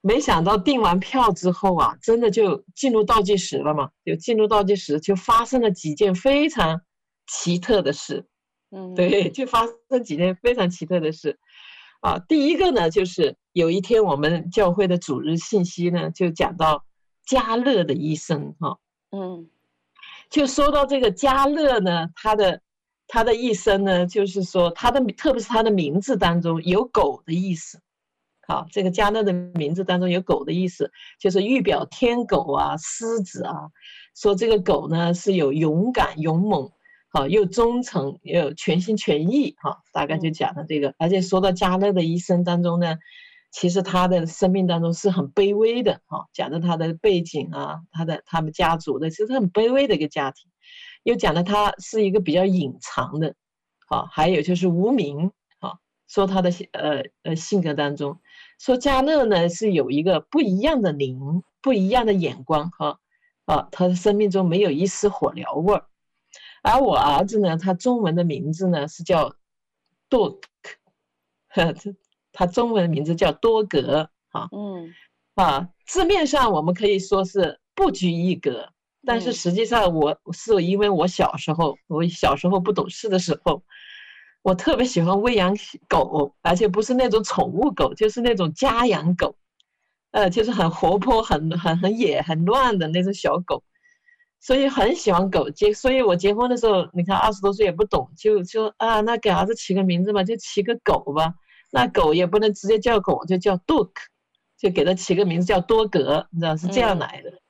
[0.00, 6.82] 没想到订完票之后啊，真的就进入倒计时了嘛，就进入倒计时，就发生了几件非常
[7.26, 8.26] 奇特的事。
[8.70, 11.38] 嗯，对，就发生几件非常奇特的事。
[12.00, 16.84] 啊，第一个呢，就是有一天我们教会的主日信息呢，就讲到
[17.24, 18.78] 加勒的医生哈，
[19.10, 19.50] 嗯。
[20.34, 22.60] 就说到这个加勒呢，他的
[23.06, 27.78] 他的一生呢，就是说他的特别是他的名字当中有狗的意思。
[28.48, 33.70] 好，这个加勒的名字当中有狗的意思，就是预表天狗啊、狮子啊。
[34.16, 36.68] 说这个狗呢是有勇敢、勇猛，
[37.12, 39.54] 好又忠诚，又有全心全意。
[39.58, 40.96] 哈，大概就讲了这个。
[40.98, 42.96] 而且说到加勒的一生当中呢。
[43.54, 50.50] 其实他的生命当中是很卑微的，哈，讲的他的背景啊，他的他们家族的，其实很卑微的一个家庭，
[51.04, 53.36] 又讲的他是一个比较隐藏的，
[53.86, 58.18] 啊，还有就是无名，啊，说他的呃呃性格当中，
[58.58, 62.98] 说加勒呢是有一个不一样的灵，不一样的眼光，哈，
[63.44, 65.86] 啊，他的生命中没有一丝火燎味儿，
[66.64, 69.36] 而我儿子呢，他中文的名字呢是叫
[70.08, 70.40] 杜
[71.50, 71.72] 克，
[72.34, 72.38] 这。
[72.38, 74.92] 他中文名字叫多格，哈，嗯，
[75.36, 78.68] 啊，字面上我们可以说是不拘一格，
[79.06, 83.62] 但是实际上我是因为我小时候，我小时候不懂事的时候，
[84.42, 85.56] 我特别喜欢喂养
[85.88, 89.36] 狗，而且不是那种宠物狗，就是那种家养狗，
[90.10, 93.62] 呃，就是很活泼、很很很野、很乱的那种小狗，
[94.40, 95.48] 所以很喜欢狗。
[95.50, 101.34] 结，所以我结婚的时候，你看二十多岁也不懂，就就啊，那给儿子起个名字吧，就起个狗吧。
[101.74, 103.90] 那狗也不能直接叫狗，就叫 Duke，
[104.56, 107.30] 就给它起个名字叫多格，你知道是这样来的。
[107.30, 107.40] 嗯。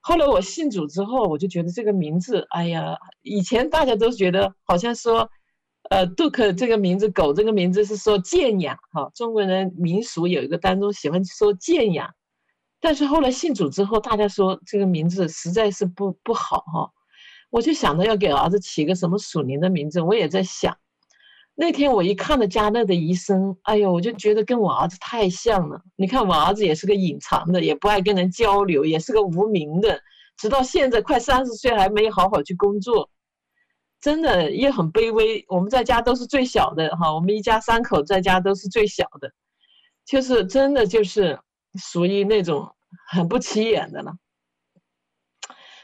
[0.00, 5.30] 后来我信主之后，我就觉得这个名字，哎呀，以前大家都觉得好像说，
[5.90, 12.14] 呃，Duke 这个名字，狗这个名字是说贱养，哈，中国人民俗有一个当中喜欢说贱养，
[12.80, 16.90] 但是后来信主之后，大家说这个名字实在是不不好，哈，
[17.50, 20.78] 我就想着要给儿子起个什么属灵的名字，我也在想。
[21.54, 25.82] 那天我一看到加乐的一生，哎呦，我就觉得跟我儿子太像了。
[25.96, 30.00] 你看我儿子也是个隐藏的，也不爱跟人交流，也是个无名的，
[30.38, 33.10] 直到现在快三十岁还没好好去工作，
[34.00, 35.44] 真的也很卑微。
[35.48, 39.30] 我们在家都是最小的哈，我们一家三口在家都是最小的，
[40.06, 41.38] 就是真的就是
[41.78, 42.74] 属于那种
[43.06, 44.14] 很不起眼的了。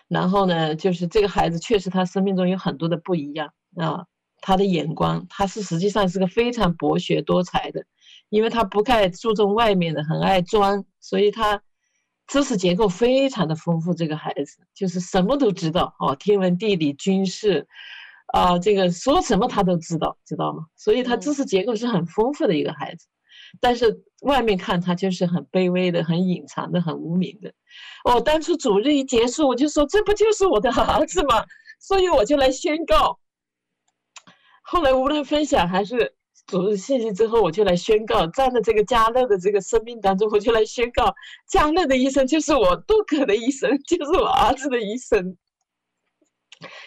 [0.09, 4.07] 然后呢，就是这个孩子确实他生命中有很多的不一样啊。
[4.47, 7.85] 他的眼光，他是实际上是个非常博学多才的，
[8.29, 11.61] 因为他不太注重外面的，很爱装，所以他
[12.29, 13.93] 知识结构非常的丰富。
[13.93, 17.67] 这个孩子就是什么都知道哦，天文地理军事，
[18.33, 20.67] 啊、呃，这个说什么他都知道，知道吗？
[20.77, 23.09] 所以他知识结构是很丰富的一个孩子，
[23.61, 27.53] 但是外面看他就是很卑微的、很隐藏的、很无名的。
[28.05, 31.45] 哦，当初主日一结束，我就说这不就是我的儿子吗？
[31.81, 33.19] 所以我就来宣告。
[34.69, 36.13] 后来无论分享还是
[36.49, 41.15] 组织信息之后，我就来宣告，站在这个加勒的这个生命当中，我就来宣告，
[41.49, 45.37] 加勒的一生就是我杜克的一生， 就是我儿子的一生，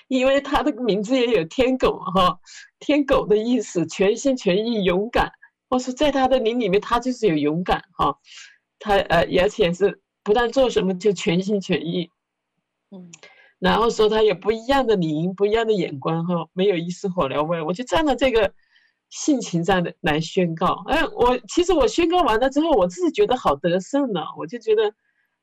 [0.10, 2.38] 因为他的名字也有天狗哈，
[2.80, 5.32] 天狗的意思，全心全意、勇敢。
[5.70, 8.18] 我说在他的灵里面，他就是有勇敢哈，
[8.78, 12.10] 他呃，而且是不但做什么就全心全意，
[12.92, 13.10] 嗯。
[13.60, 17.62] 然后说他有不一样的灵，不一样的眼光哈，没有一丝火燎味。
[17.62, 18.54] 我就站在这个
[19.10, 20.84] 性情上的来宣告。
[20.88, 24.94] 哎，我其实我宣告完了之后，我自己觉得好得胜呢，我就觉得，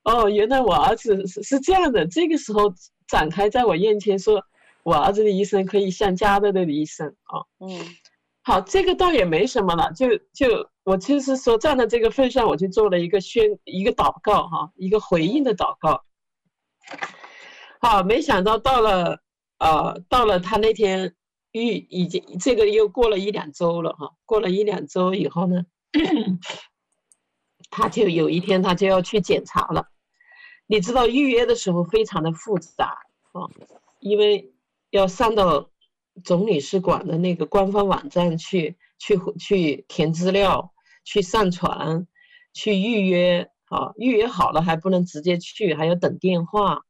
[0.04, 2.06] 哦，原来我儿子是是这样的。
[2.06, 2.72] 这个时候
[3.06, 4.42] 展开在我眼前，说
[4.82, 7.40] 我儿子的医生可以像迦勒的医生啊。
[7.40, 7.80] 哦、嗯，
[8.42, 16.02] 好，这个倒也没什么了，就就我就是说站在这个份上，我就做了一个宣一个祷告哈，一个回应的祷告。
[17.80, 19.20] 好，没想到到了，
[19.58, 21.14] 呃，到了他那天
[21.52, 25.66] 预已经这个又过了一两周了哈，过了一两周以后呢，
[27.70, 29.88] 他就有一天他就要去检查了。
[30.66, 32.98] 你知道预约的时候非常的复杂
[33.32, 33.46] 啊，
[34.00, 34.52] 因为
[34.90, 35.70] 要上到
[36.24, 40.72] 总领事馆的那个官方网站去去去填资料，
[41.04, 42.06] 去上传，
[42.52, 46.82] 去预约啊，预约好了还不能直接去，还要等电话。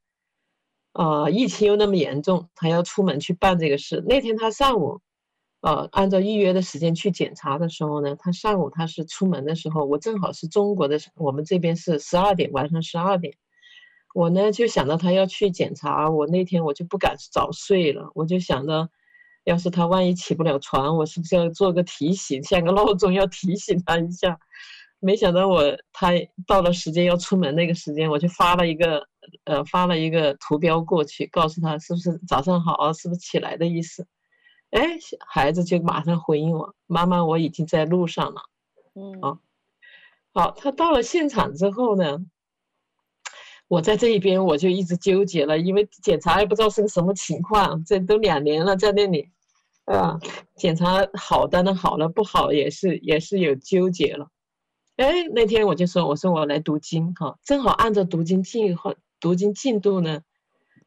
[0.98, 4.02] 呃，疫情又那么严重，他要出门去办这个事。
[4.08, 5.02] 那天他上午，
[5.60, 13.34] 呃，按照预约的时间去检查的时候呢，他上午他是出门的时候，我正好是中国的，我们这边是十二点，晚上十二点，
[14.14, 18.88] 我呢就想到他要去检查，我那天我就不敢早睡了，我就想着，
[19.44, 24.38] 要是他万一起不了床，我是不是要做个提醒，像个闹钟要提醒他一下。
[24.98, 26.12] 没想到我他
[26.46, 29.06] 到了时间要出门那个时间，我就发了一个
[29.44, 34.06] 呃发了一个图标过去，告诉他是不是早上好，是不是起来的意思。
[34.70, 38.42] 哎，孩子就马上回应我，妈妈，我已经在路上了。
[38.94, 39.38] 嗯，啊，
[40.34, 42.18] 好，他到了现场之后呢，
[43.68, 49.30] 我在这一边我就一直纠结了，因为检查也不知道是个什么情况，这都两年了在那里，
[49.84, 50.18] 啊，
[50.56, 54.28] 检查好的呢好了，不好也是也是有纠结了。
[54.96, 60.20] 哎，那天我就说，我说我来读经哈，正好按照读经进和读经进度呢，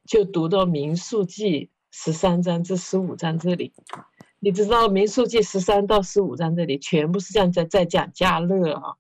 [0.08, 3.74] 就读到民数记十三章至十五章这里。
[4.40, 8.96] 你知道民数记十三到十五章这里全部是这样在在讲迦勒啊，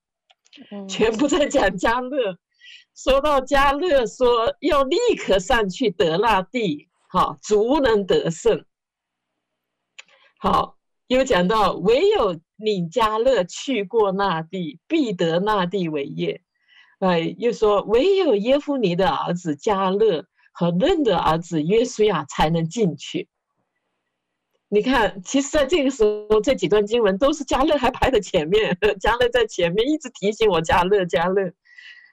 [0.88, 2.38] 全部在讲迦勒。
[2.96, 8.66] 说到迦勒，说要立刻上去得那地，好，足能得胜。
[10.38, 12.40] 好，又讲到唯有。
[12.60, 16.42] 领迦勒去过那地，必得那地为业。
[17.00, 23.28] 哎，又说唯有耶夫尼的儿子加勒和嫩的儿子约书亚才能进去。
[24.68, 31.52] 你看，其实在这个时候，这几段经文都是加勒还排在前面， 加勒在前面一直提醒我加勒，加勒。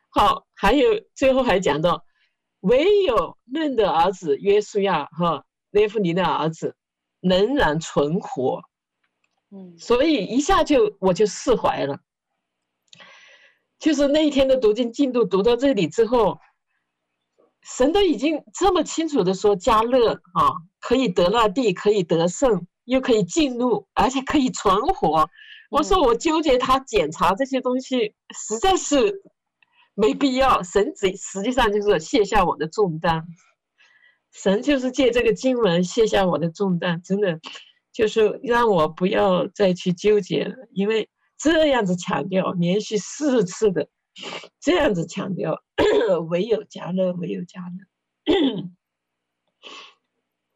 [0.08, 2.04] 好，还有最后还讲到，
[2.60, 6.74] 唯有嫩的儿子约书亚和耶夫尼的儿子
[7.20, 8.62] 仍然存活。
[9.50, 11.98] 嗯，所以一下就我就释怀了，
[13.78, 16.38] 就是那一天的读经进度读到这里之后，
[17.62, 25.28] 神都已经这么清楚的说加勒啊，可以得那地，可以得胜，又可以进入，而且可以存活。
[25.70, 29.22] 我说我纠结他检查这些东西，实在是
[29.94, 30.62] 没必要。
[30.62, 33.24] 神只实际上就是卸下我的重担，
[34.32, 37.40] 神就是借这个经文卸下我的重担，真的。
[37.92, 43.88] 就是让我不要再去纠结了，因为这样子强调，连续四次的
[44.60, 45.62] 这样子强调，
[46.28, 47.86] 唯有迦勒，唯有迦勒，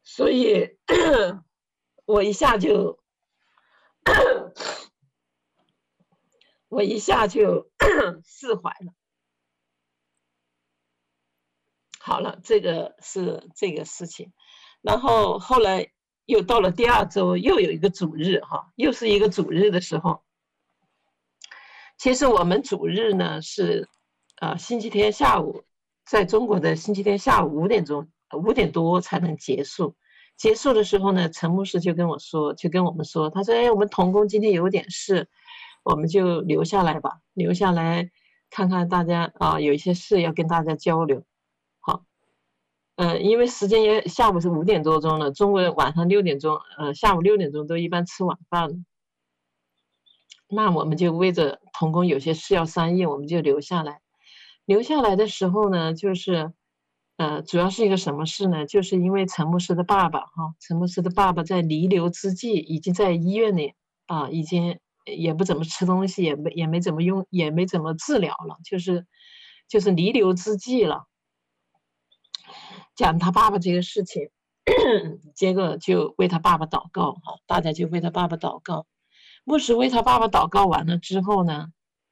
[0.02, 0.76] 所以
[2.06, 3.02] 我一下就，
[6.68, 7.70] 我一下就
[8.24, 8.94] 释怀了。
[11.98, 14.32] 好了，这个是这个事情，
[14.80, 15.92] 然后后来。
[16.26, 20.22] 又到了第二周，又有一个主日，哈，又是一个主日的时候。
[22.00, 23.86] 其实我们主日呢是，
[24.40, 25.64] 呃，星期天下午，
[26.06, 29.94] 在中国的星期天下午五点钟，五点多才能结束。
[30.34, 35.28] 结束的时候呢，陈牧师就跟我说，就跟我们说，他说：“哎，我们童工今天有点事，
[35.82, 38.10] 我们就留下来吧，留下来
[38.48, 41.22] 看看大家啊，有一些事要跟大家交流。”
[41.80, 42.04] 好
[42.96, 48.86] 嗯，因为时间也下午是五点多钟了，中国人晚上六点钟，呃，下午六点钟都一般吃晚饭。
[50.52, 54.02] 那我们就为着童工有些事要商议，我们就留下来。
[54.66, 56.52] 留下来的时候呢，就是，
[57.16, 58.66] 呃，主要是一个什么事呢？
[58.66, 63.72] 就是因为陈牧师的爸爸哈，陈牧师的爸爸在弥留之际，已经在医院里
[64.04, 69.06] 啊，已经也不怎么吃东西，也没也没怎么用，也没怎么治疗了，就是
[69.66, 71.06] 就是弥留之际了。
[72.94, 74.28] 讲他爸爸这个事情，
[75.34, 78.84] 结果就为他爸爸祷告哈，大家就为他爸爸祷告。
[79.44, 81.68] 牧师为他爸爸祷告完了之后呢，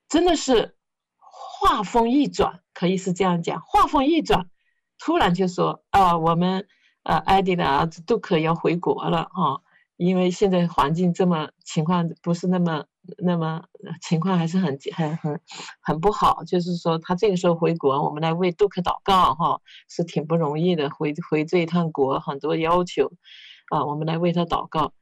[0.09, 0.77] 真的是
[1.17, 4.49] 话锋一转，可以是这样讲，话锋一转，
[4.99, 6.67] 突然就说啊，我们
[7.03, 9.61] 呃艾迪的儿子杜克要回国了啊，
[9.97, 12.85] 因为现在环境这么情况不是那么
[13.19, 13.65] 那么
[14.03, 15.41] 情况还是很很很
[15.81, 20.91] 很不好，就是说他这个时候回国，我们来为杜克祷告哈，是挺不容易的。
[20.91, 23.13] 回回这一趟国很多要求
[23.71, 24.93] 啊，我们来为他祷告。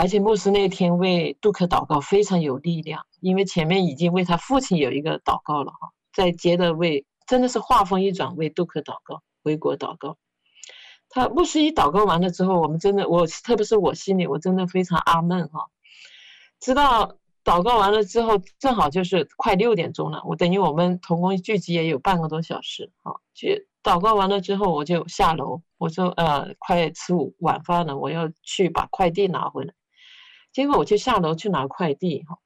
[0.00, 10.16] 而且牧师那天为杜克祷告非常有力量，因为前面已经为他父亲有一个祷告了哈，再接着为真的是话锋一转为杜克祷告，回国祷告。
[11.10, 15.66] 他牧师一祷告完了之后，我们真的我特别是我心里我真的非常阿闷哈。
[16.60, 23.20] 知道祷告完了之后，正好就是快六点钟了，我等于我们同工聚集也有半个多小时哈。
[23.34, 29.74] 去祷告完了之后，我就下楼，我说呃快吃午晚饭了，我要去把快递拿回来。
[30.52, 32.38] 结果我就下楼去拿快递哈，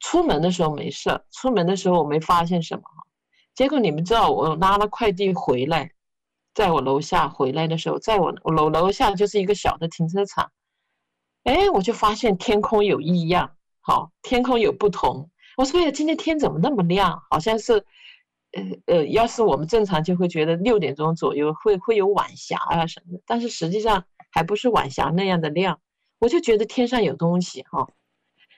[0.00, 3.06] 出门的时候没事，出门的时候我没发现什么哈。
[3.54, 5.92] 结果你们知道我拿了快递回来，
[6.54, 10.50] 在我楼下回来的时候，在我楼楼下就是一个小的停车场，
[11.44, 15.28] 哎，我就发现天空有异样，好，天空有不同。
[15.56, 17.22] 我说呀，今天天怎么那么亮？
[17.30, 17.84] 好像是，
[18.52, 25.80] 呃呃，要是我们正常就会觉得六点钟左右会会有晚霞啊什么的，但是实际上还不是晚霞那样的亮。
[26.22, 27.84] 我就觉得天上有东西哈，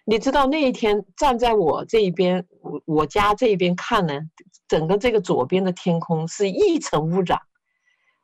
[0.04, 4.20] 你知道那一天站在我这一边，我我家这一边看呢，
[4.68, 7.40] 整个这个左边的天空是一层污染。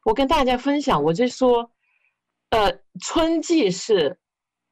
[0.05, 1.71] 我跟大家分享，我就说，
[2.51, 4.19] 呃，春季是，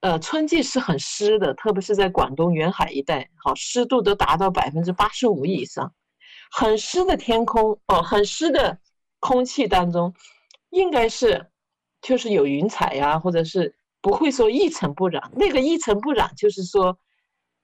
[0.01, 5.95] 呃，春季是很湿的，特别是在广东沿海一带，好，湿度都达到百分之八十五以上，
[6.51, 8.79] 很湿的天空哦，很湿的
[9.19, 10.13] 空气当中，
[10.69, 11.47] 应该是
[12.03, 13.78] 就是有云彩呀，或者是。
[14.01, 16.99] 不会说一尘不染，那个一尘不染就是说，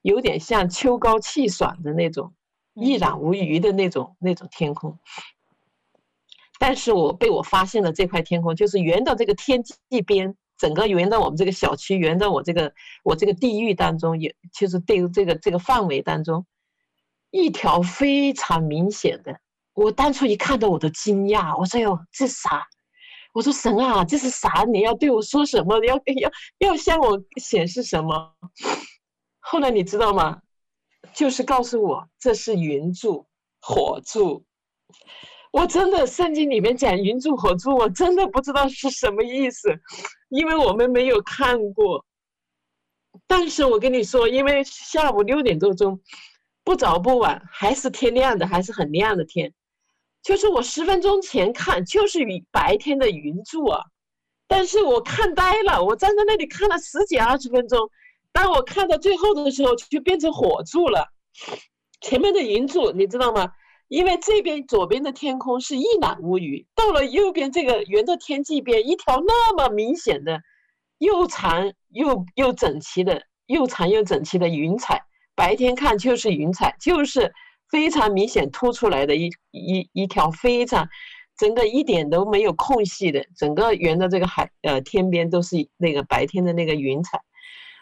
[0.03, 2.35] 有点像秋高气爽的那种，
[2.75, 4.99] 一览无余的那种那种天空。
[6.59, 12.73] 但是我被我发现了这块天空，就是圆到这个天际边，整个圆到我们这个小区，圆到我这个
[13.03, 16.47] 我这个地域当中，也就是对于这个这个范围当中，
[17.31, 19.41] 一条非常明显的。
[19.73, 22.69] 我当初一看到我都惊讶，我说哟，这啥？
[23.35, 24.65] 我说神啊，这是啥？
[24.73, 25.81] 你要对我说什么？
[25.81, 28.33] 你要要要向我显示什么？
[29.41, 30.41] 后来你知道吗？
[31.13, 33.27] 就是告诉我这是云柱
[33.61, 34.45] 火柱。
[35.53, 39.69] 我真的圣经里面讲云柱火柱，我真的不知道是什么意思，
[40.29, 42.07] 因为我们没有看过。
[43.27, 46.01] 但是我跟你说，因为下午六点多钟，
[46.65, 49.53] 不早不晚，还是天亮的，还是很亮的天。
[50.25, 52.21] 就是我十分钟前看，就是
[52.51, 53.83] 白天的云柱啊，
[54.49, 57.91] 但是我看呆了，我站在那里看了十几二十分钟，
[58.33, 61.09] 当我看到最后的时候，就变成火柱了。
[62.01, 63.51] 前面的云柱你知道吗？
[63.89, 70.41] 因为这边左边的天空是一览无余，到了右边这个圆的天际边，一条那么明显的
[70.97, 75.03] 又长又又整齐的又长又整齐的云彩，
[75.35, 77.31] 白天看就是云彩，就是。
[77.71, 80.89] 非常明显凸出来的一一一条非常，
[81.37, 87.21] 整个一点都没有空隙的，整个圆的这个海呃天边都是那个白天的那个云彩。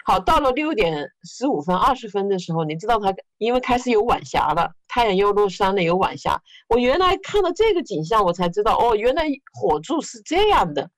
[0.05, 6.43] 好，到了六点十五分二十分的时候，你知道它因为开始有晚霞了，太阳要落山了，有晚霞。
[6.69, 10.91] 我原来看到这个景象，我才知道哦，原来火柱是这样的，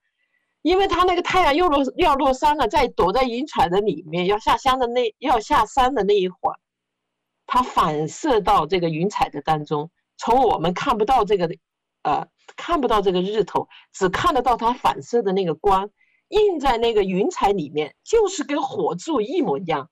[0.62, 6.57] 因为它那个太阳又落要落山了，在躲在云彩的里面，要下山的那要下山的那一会儿。
[7.47, 11.49] 它反射到这个云彩的当中，从我们看不到这个，
[12.03, 12.26] 呃，
[12.57, 15.90] 看不到这个日头，只看得到它反射的那个光，
[16.28, 19.90] 映在那个云彩里面，就是跟火柱一模一样，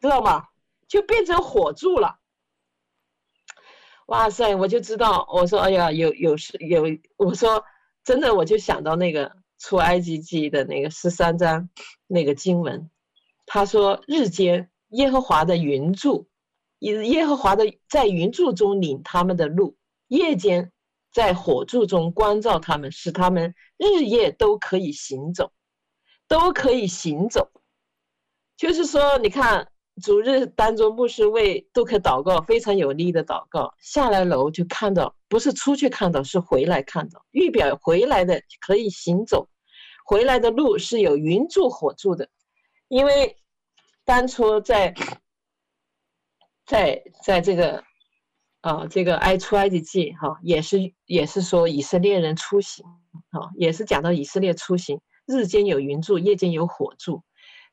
[0.00, 0.48] 知道吗？
[0.88, 2.18] 就变成火柱了。
[4.06, 6.84] 哇塞，我就知道，我说，哎呀，有有是有，
[7.16, 7.64] 我说
[8.04, 11.70] 真的，我就想到那个出埃及记的那个十三章
[12.06, 12.90] 那个经文，
[13.46, 16.28] 他说日间耶和华的云柱。
[16.78, 19.76] 以耶和华的在云柱中领他们的路，
[20.08, 20.72] 夜间
[21.10, 25.52] 在火柱中光照他们，使他们日夜都可以行走，
[26.28, 27.50] 都可以行走。
[28.58, 29.68] 就是说，你看
[30.02, 33.72] 主日当中，牧师为杜克祷告，非常有力的祷告。
[33.80, 39.48] 下来楼就看到，不是出去看到，是回来看到，预表回来的可以行走，
[40.04, 42.28] 回来的路是有云柱火柱的，
[42.88, 43.36] 因为
[44.04, 44.94] 当初在。
[46.66, 47.84] 在在这个，
[48.60, 52.84] 啊，这个埃出埃及记哈，也是也是说以色列人出行，
[53.30, 57.22] 啊，也是讲到以色列出行，日间有云柱，夜间有火柱，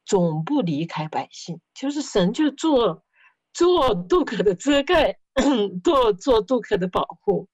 [0.05, 3.03] 总不离开百姓，就是神就做
[3.51, 5.17] 做杜克的遮盖，
[5.83, 7.47] 做做杜克的保护。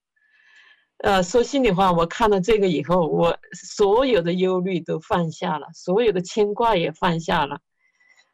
[0.98, 7.62] 呃，说心里话，我看了这个以后，我所有的忧虑都放下了，所有的牵挂也放下了。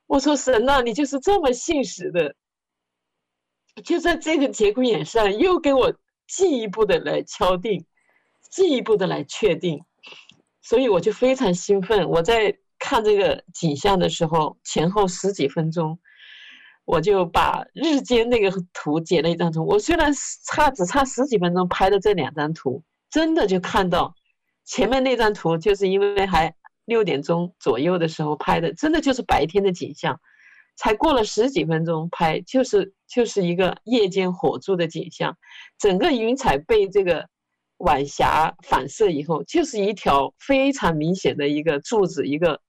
[0.08, 2.34] 我说神呐，你就是这么信实的，
[3.84, 5.94] 就在这个节骨眼上，又给我
[6.28, 7.86] 进一步的来敲定，
[8.50, 9.84] 进一步的来确定，
[10.62, 12.10] 所以我就非常兴奋。
[12.10, 16.00] 我在看这个景象的时候，前后十几分钟。
[16.88, 19.66] 我就把日间那个图截了一张图。
[19.66, 20.14] 我虽然
[20.46, 24.14] 差只差十几分钟拍的这两张图，真的就看到
[24.66, 26.54] 前面那张图，就是因为还
[26.86, 30.20] 六点钟左右的时候拍的，真的就是白天的景象。
[30.76, 35.38] 才过了十几分钟拍，就是就是一个夜间火柱的景象。
[35.78, 37.28] 整个云彩被这个
[37.78, 42.62] 晚霞反射以后，就是一条非常明显的一个柱子，一个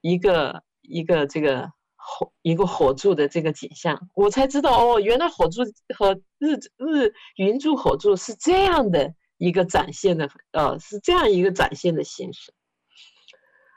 [0.00, 1.72] 一个一个这个。
[2.06, 5.62] 火一个火柱的这个景象，我才知道哦，原来火柱
[5.96, 12.52] 和日日云柱火柱是这样的一个展现的，呃，是这样一个展现的形式，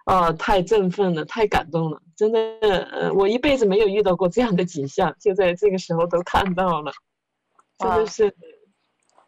[0.08, 6.94] 啊、呃，太振奋了，太感动了，真的，呃，我一辈子没有遇到过这样的景象，就在这个时候都看到了，
[7.78, 8.34] 真的是，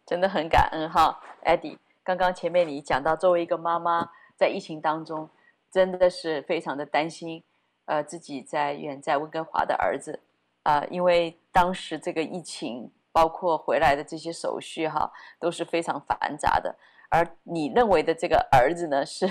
[0.05, 5.29] 真的很感恩哈，Eddie，刚刚前面你讲到，作为一个妈妈，在疫情当中，
[5.69, 7.43] 真的是非常的担心。
[7.83, 10.21] 呃，自己在远在温哥华的儿子，
[10.63, 16.73] 啊、呃，因为当时这个疫情，包括回来的这些手续哈，都是非常繁杂的。
[17.09, 19.27] 而你认为的这个儿子呢，是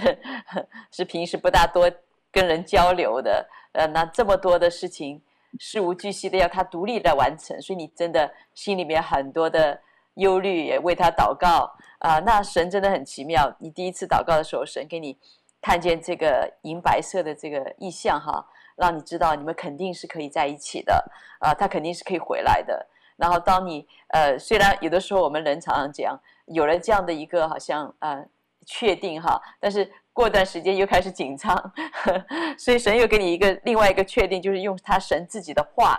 [0.90, 1.90] 是平时不大多
[2.30, 5.22] 跟人交流的，呃，那这么多的事情，
[5.58, 9.80] 事无巨细的要他独立来完成，所以你真的心里面很多的
[10.14, 15.18] 忧虑，也为他祷告啊、那神真的很奇妙，你第一次祷告的时候，神给你。
[15.60, 21.04] 看见这个银白色的这个意象哈，让你知道你们肯定是可以在一起的
[21.40, 22.86] 啊，他肯定是可以回来的。
[23.16, 26.16] 然后当你呃，虽然有的时候我们人常常讲，
[26.50, 28.24] 有了这样的一个好像呃
[28.66, 32.26] 确定哈，但是过段时间又开始紧张，呵，
[32.58, 35.98] 所以神又给你一个另外一个确定，就是用他神自己的话，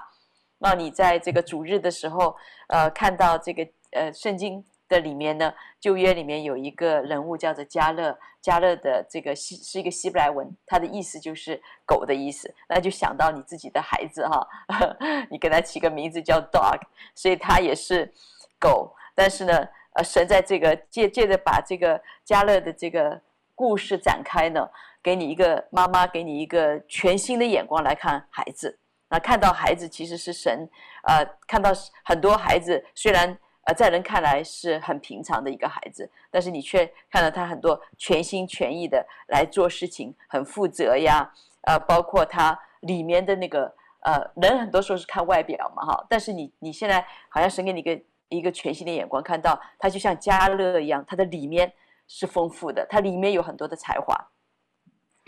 [0.59, 2.35] 让你在这个主日的时候
[2.67, 4.63] 呃看到这个呃圣经。
[4.89, 12.51] 的里面呢，旧约里面有一个人物叫做加勒，加勒的这个希是一个希伯来文，它的意思就是狗的意思。
[12.67, 14.47] 那就想到你自己的孩子哈，
[15.29, 16.79] 你给他起个名字叫 dog，
[17.13, 18.11] 所以他也是
[18.59, 18.95] 狗。
[19.13, 23.21] 但是呢，呃，神在这个借借着把这个迦勒的这个
[23.55, 24.69] 故事展开呢，
[25.01, 28.79] 给你一个妈妈，给你一个全新的眼光来看孩子。
[29.09, 30.69] 那看到孩子其实是神，
[31.07, 31.71] 呃，看到
[32.03, 33.73] 很多孩子虽然呃。
[33.73, 41.31] 在人看来是很平常的一个孩子，但是你却看到他很多全心全意的来做事情，很负责呀。
[41.61, 46.05] 呃，包括他里面的那个呃，人很多时候是看外表嘛，哈。
[46.09, 47.99] 但是你你现在好像神给你一个
[48.30, 51.73] 一个全新的眼光，看到他就像迦勒一样，他的里面
[52.07, 54.15] 是丰富的，他里面有很多的才华。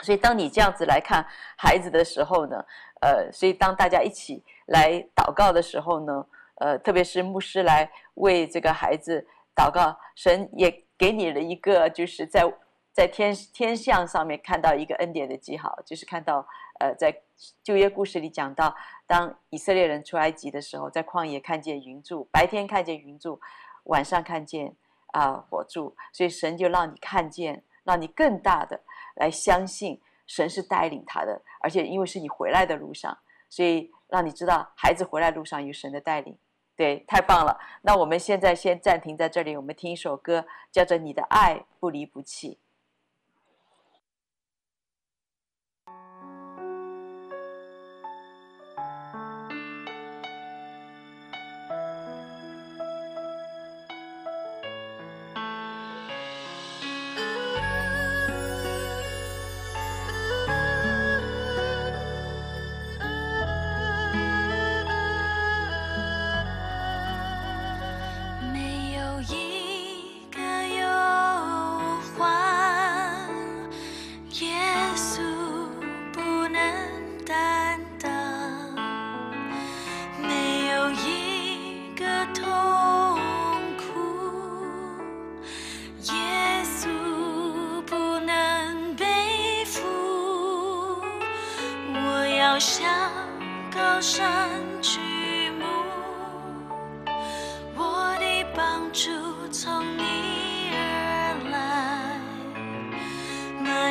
[0.04, 1.26] 所以当你这样子来看
[1.58, 2.66] 孩子的时候呢，
[3.02, 6.26] 呃，所以当大家一起来祷告的时候呢。
[6.56, 9.26] 呃，特别是牧师来为这个孩子
[9.56, 12.44] 祷告，神也给你了一个，就是在
[12.94, 16.46] 在天天象上面看到一个恩典的记号，就是看到
[16.80, 17.12] 呃，在
[17.64, 18.76] 旧约故事里讲到，
[19.08, 23.40] 当以色列人出埃及的时候，在旷野看见云柱，白天看见云柱，
[23.86, 24.76] 晚上看见
[25.08, 28.80] 啊、火柱，所以神就让你看见，让你更大的
[29.16, 33.18] 来相信神是带领他的，而且因为是你回来的路上，
[33.50, 36.38] 所以让你知道孩子回来路上有神的带领。
[36.74, 37.60] 对，太棒了！
[37.84, 42.54] 那我们现在先暂停在这里，我们听一首歌，叫做《你的爱不离不弃》。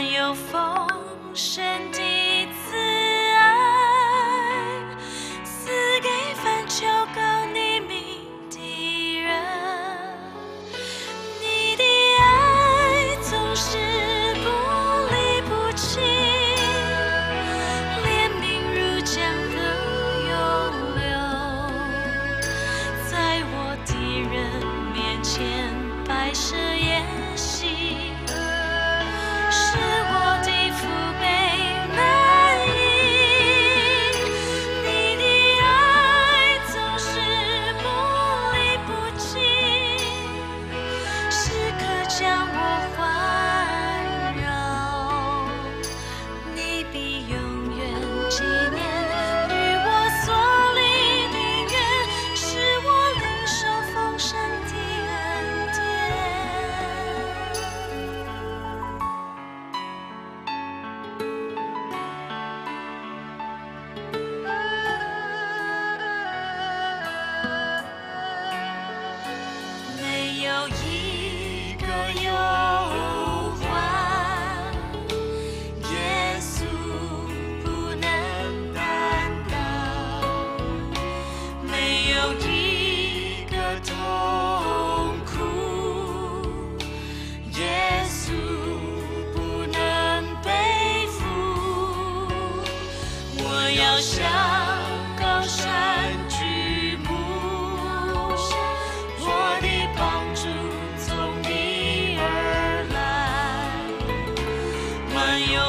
[0.03, 0.87] 有风
[1.35, 1.63] 声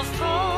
[0.04, 0.51] fall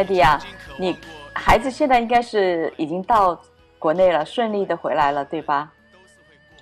[0.00, 0.42] 艾迪啊，
[0.78, 0.96] 你
[1.34, 3.38] 孩子现在应该是已经到
[3.78, 5.70] 国内了，顺利的回来了，对吧？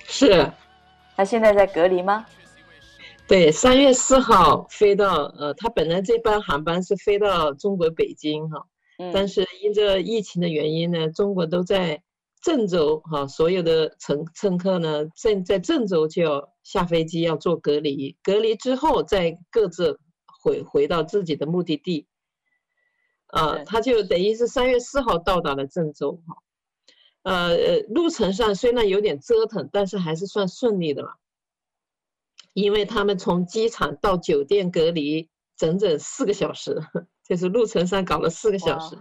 [0.04, 0.50] 是。
[1.14, 2.26] 他现在在隔离吗？
[3.28, 8.66] 对，三月四号飞到，呃，他本来这班航班是飞到中国北京哈，
[8.98, 12.02] 嗯，但是因着疫情的原因呢，中国都在
[12.42, 20.00] 郑州哈，所有的乘乘客呢，正在郑州就要下飞机要做隔离，隔离之后再各自
[20.42, 22.08] 回回到自己的目的地。
[23.28, 26.42] 啊，他就等于是三月四号到达了郑州哈，
[27.24, 31.18] 呃，路程上虽然有点折腾，但是还是算顺利的了，
[32.54, 36.80] 因为他们从机场到酒店隔离整整四个小时，
[37.28, 38.96] 就是路程上搞了四个小时，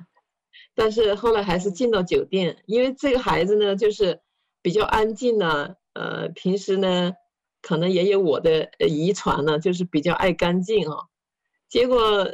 [0.75, 4.19] 但是后来还是进到酒店，因为这个孩子呢就是
[4.61, 7.13] 比较安静呢，呃，平时呢
[7.61, 11.05] 可能也有我的遗传呢，就是比较爱干净啊，
[11.69, 12.29] 结果。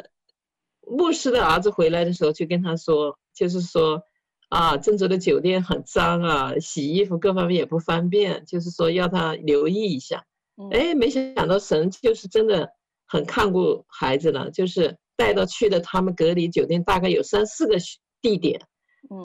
[0.85, 4.03] 牧师的儿子回来的时候就跟他说，就是说，
[4.49, 10.25] 啊，郑州的酒店很脏啊，洗衣服各方面也不方便，就是说要他留意一下。
[10.71, 12.69] 哎，没想到神就是真的
[13.07, 17.77] 很看顾孩子了，就是带到去的他们隔离酒店大概有三四个
[18.21, 18.61] 地点，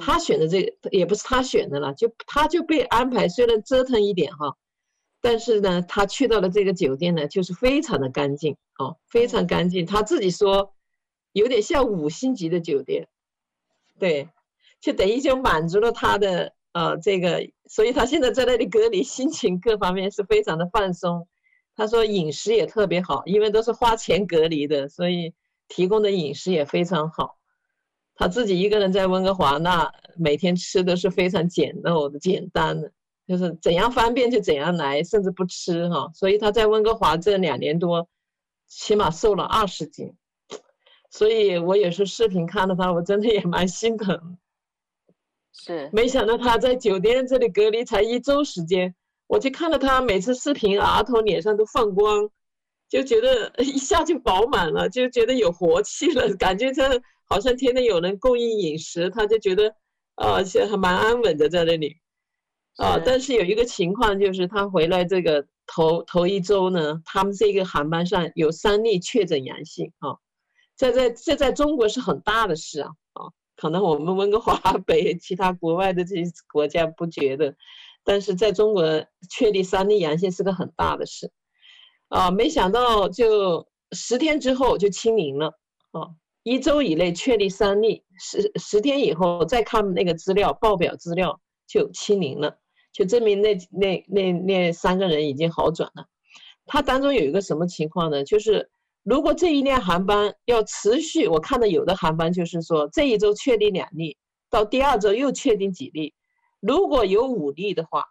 [0.00, 4.56] 他选的这个也不是他选的了，就他就被安排，虽然折腾一点哈，
[5.20, 10.72] 但是呢，他去到了这个酒店呢，就是非常的干净，哦，非常干净，他自己说。
[11.32, 13.08] 有点像五星级的酒店，
[13.98, 14.28] 对，
[14.80, 21.28] 就等于就满足了他的呃这个，所以他现在在那里隔离，心情各方面是非常的放松。
[21.76, 25.32] 他说饮食也特别好，因为都是花钱隔离的，所以
[25.68, 27.36] 提供的饮食也非常好。
[28.16, 32.90] 他自己一个人在温哥华，那每天吃的是非常简陋的、简单的，
[33.28, 36.10] 就是怎样方便就怎样来，甚至不吃哈。
[36.14, 38.08] 所以他在温哥华这两年多，
[38.66, 40.16] 起码瘦了二十斤。
[41.10, 44.38] 所以我有时候视频看到他，我真的也蛮心疼。
[45.52, 48.94] 是，没想到他在酒店这里隔离才一周时间，
[49.26, 52.30] 我就看到他每次视频，额头脸上都放光，
[52.88, 59.74] 就觉得 一下就饱满了，就觉得有活气了，感觉这好像天天有人供应饮食，他就觉得，
[60.16, 61.96] 呃，现在还蛮安稳的在那里。
[62.76, 70.18] 啊、呃，但是有一个情况就是他回来这个头头一周呢，他们这个航班上有三例确诊阳性啊。
[70.78, 73.26] 在在这在中国是很大的事啊啊，
[73.56, 74.56] 可能我们温哥华
[74.86, 76.22] 北其他国外的这些
[76.52, 77.56] 国家不觉得，
[78.04, 81.32] 但是在中国确立三例阳性是个很大的事，
[82.06, 85.58] 啊，没想到就十天之后就清零了
[85.90, 86.14] 啊，
[86.44, 92.56] 一周以内确立三例，十十天以后再看那个资料报表资料就清零了，
[92.92, 96.06] 就证明那那那那三个人已经好转了。
[96.66, 98.22] 他当中有一个什么情况呢？
[98.22, 98.70] 就是。
[99.08, 104.18] 如果这一列航班要持续，我看到有的航班就是说这一周确定两例，
[104.50, 106.12] 到第二周又确定几例，
[106.60, 108.04] 如果有五例的话，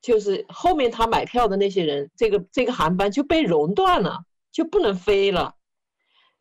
[0.00, 4.20] 就是后面他买票的那些人，这个这个航班就被熔断了，
[4.52, 5.56] 就不能飞了。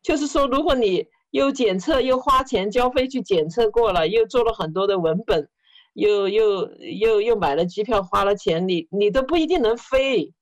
[0.03, 5.49] 就是说，如果你又检测又花钱交费去检测过了，又做了很多的文本，
[5.93, 10.35] 又又又又买了机票花了钱，你你都不一定能飞。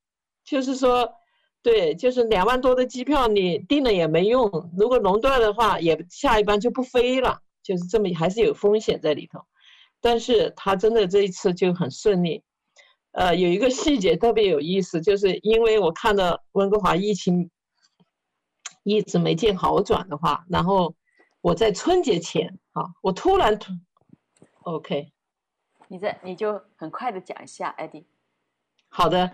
[0.44, 1.19] 就是说。
[1.62, 4.72] 对，就是两万多的机票，你订了也没用。
[4.78, 9.42] 如果熔断的话，也下一班就不飞了，就是这么，还是有风险在里头。
[10.00, 12.42] 但是他真的这一次就很顺利。
[13.12, 17.50] 呃，有一个细节特别有意思，就是因为我看到温哥华疫情
[18.84, 20.96] 一直没见好转的话，然后
[21.42, 23.74] 我在春节前啊，我突然突
[24.62, 25.12] ，OK，
[25.90, 28.06] 你在你就很快的讲一下，艾迪。
[28.90, 29.32] 好的，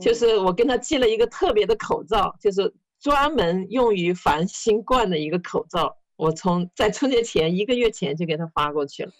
[0.00, 5.96] 就是我跟他寄了一个特别的口罩，就是专门用于防新冠的一个口罩。
[6.16, 9.12] 我从在春节前一个月前就给他发过去了。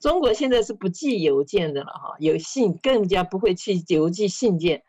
[0.00, 4.82] 中国现在是不寄邮件的了哈，有信更加不会去邮寄信件。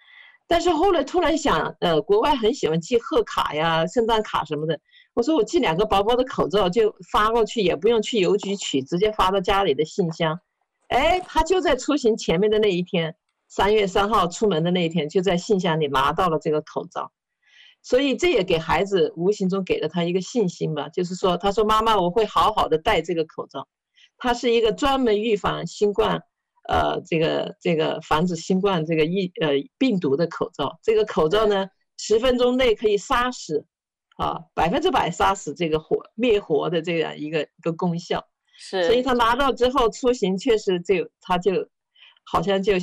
[0.48, 4.80] 但是后来突然想，呃，国外很喜欢寄贺卡呀、圣诞卡什么的。
[5.14, 10.40] 我说我寄两个薄薄的口罩就发过去，也不用去邮局取，直接发到家里的信箱。
[10.90, 13.16] 哎，他就在出行前面的那一天，
[13.56, 17.12] 三月三号出门的那一天，就在信箱里拿到了这个口罩。
[17.84, 23.68] 所以这也给孩子无形中给了他一个信心吧，就是说，他说妈妈，我会好好的戴这个口罩。
[24.18, 26.24] 它是一个专门预防新冠。
[26.68, 33.66] 呃，这个这个防止新冠这个疫呃病毒的口罩，这个口罩呢，十分钟内可以杀死，
[34.16, 38.26] 啊，百分之百杀死这个活灭活的这样一个一个功效。
[38.58, 41.68] 是，所以他拿到之后出行确实就他就
[42.24, 42.74] 好像就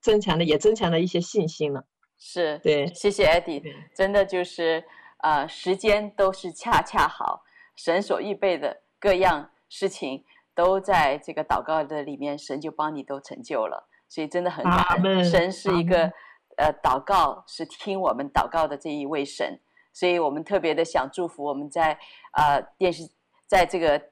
[0.00, 1.84] 增强了，也增强了一些信心了。
[2.18, 3.62] 是对，谢谢艾迪，
[3.94, 4.84] 真的就是
[5.18, 7.42] 呃，时间都是恰恰好，
[7.74, 10.24] 神所预备的各样事情。
[10.56, 15.22] 都在这个祷告的里面，神就帮你都成就了，所以真的很感恩。
[15.22, 16.10] 神是一个，
[16.56, 19.60] 呃，祷告是听我们祷告的这一位神，
[19.92, 21.98] 所以我们特别的想祝福我们在
[22.32, 23.02] 呃电视
[23.46, 24.02] 在这个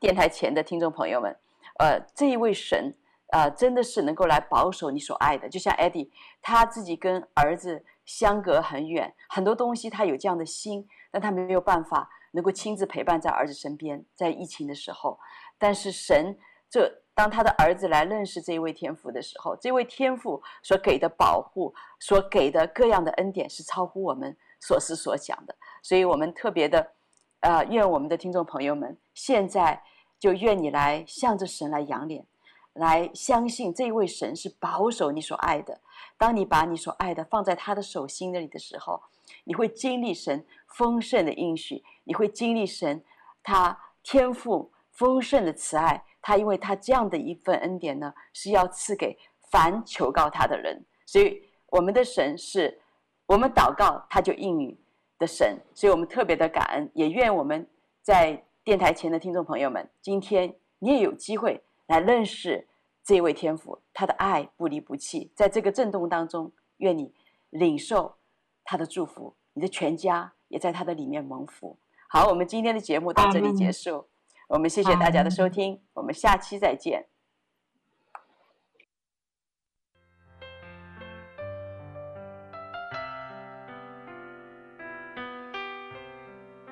[0.00, 1.36] 电台前的听众朋友们，
[1.78, 2.94] 呃，这一位神，
[3.34, 6.08] 呃，真的是能够来保守你所爱的，就像 Eddie
[6.40, 12.08] 他自己跟儿子相隔很远，很多东西他有这样的心，但他没有办法。
[12.36, 15.16] 能够亲自陪伴在儿子身边，在疫情的时候，
[15.56, 16.36] 但是神
[16.68, 26.90] 这当他的儿子来认识这一位天父的时候，这位天父所给的保护，所给的各样的恩典是超乎我们所思所想的，所以我们特别的，
[27.38, 29.80] 呃，愿我们的听众朋友们现在
[30.18, 32.26] 就愿你来向着神来仰脸，
[32.74, 35.80] 来相信这位神是保守你所爱的。
[36.16, 39.02] 当你把你所爱的放在他的手心那里的时候，
[39.44, 41.82] 你会经历神丰盛的应许。
[42.04, 43.02] 你会经历神，
[43.42, 49.18] 他天赋丰盛的慈爱，他因为他这样的一份恩典呢，是要赐给
[49.50, 50.84] 凡求告他的人。
[51.06, 52.80] 所以我们的神是
[53.26, 54.78] 我们祷告他就应允
[55.18, 57.66] 的神，所以我们特别的感恩，也愿我们
[58.02, 62.66] 在电台前的听众朋友们，今天你也有机会来认识
[63.02, 67.12] 这位天父，他的爱不离不弃，在这个震动当中，愿你
[67.50, 68.16] 领受
[68.64, 71.78] 他的祝福，你的全家也在他的里面蒙福。
[72.08, 74.08] 好，我们今天的节目到这里结束。
[74.48, 77.06] 我们谢谢大家的收听，我们下期再见。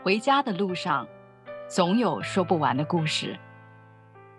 [0.03, 1.07] 回家的路上，
[1.69, 3.39] 总有说不完的故事。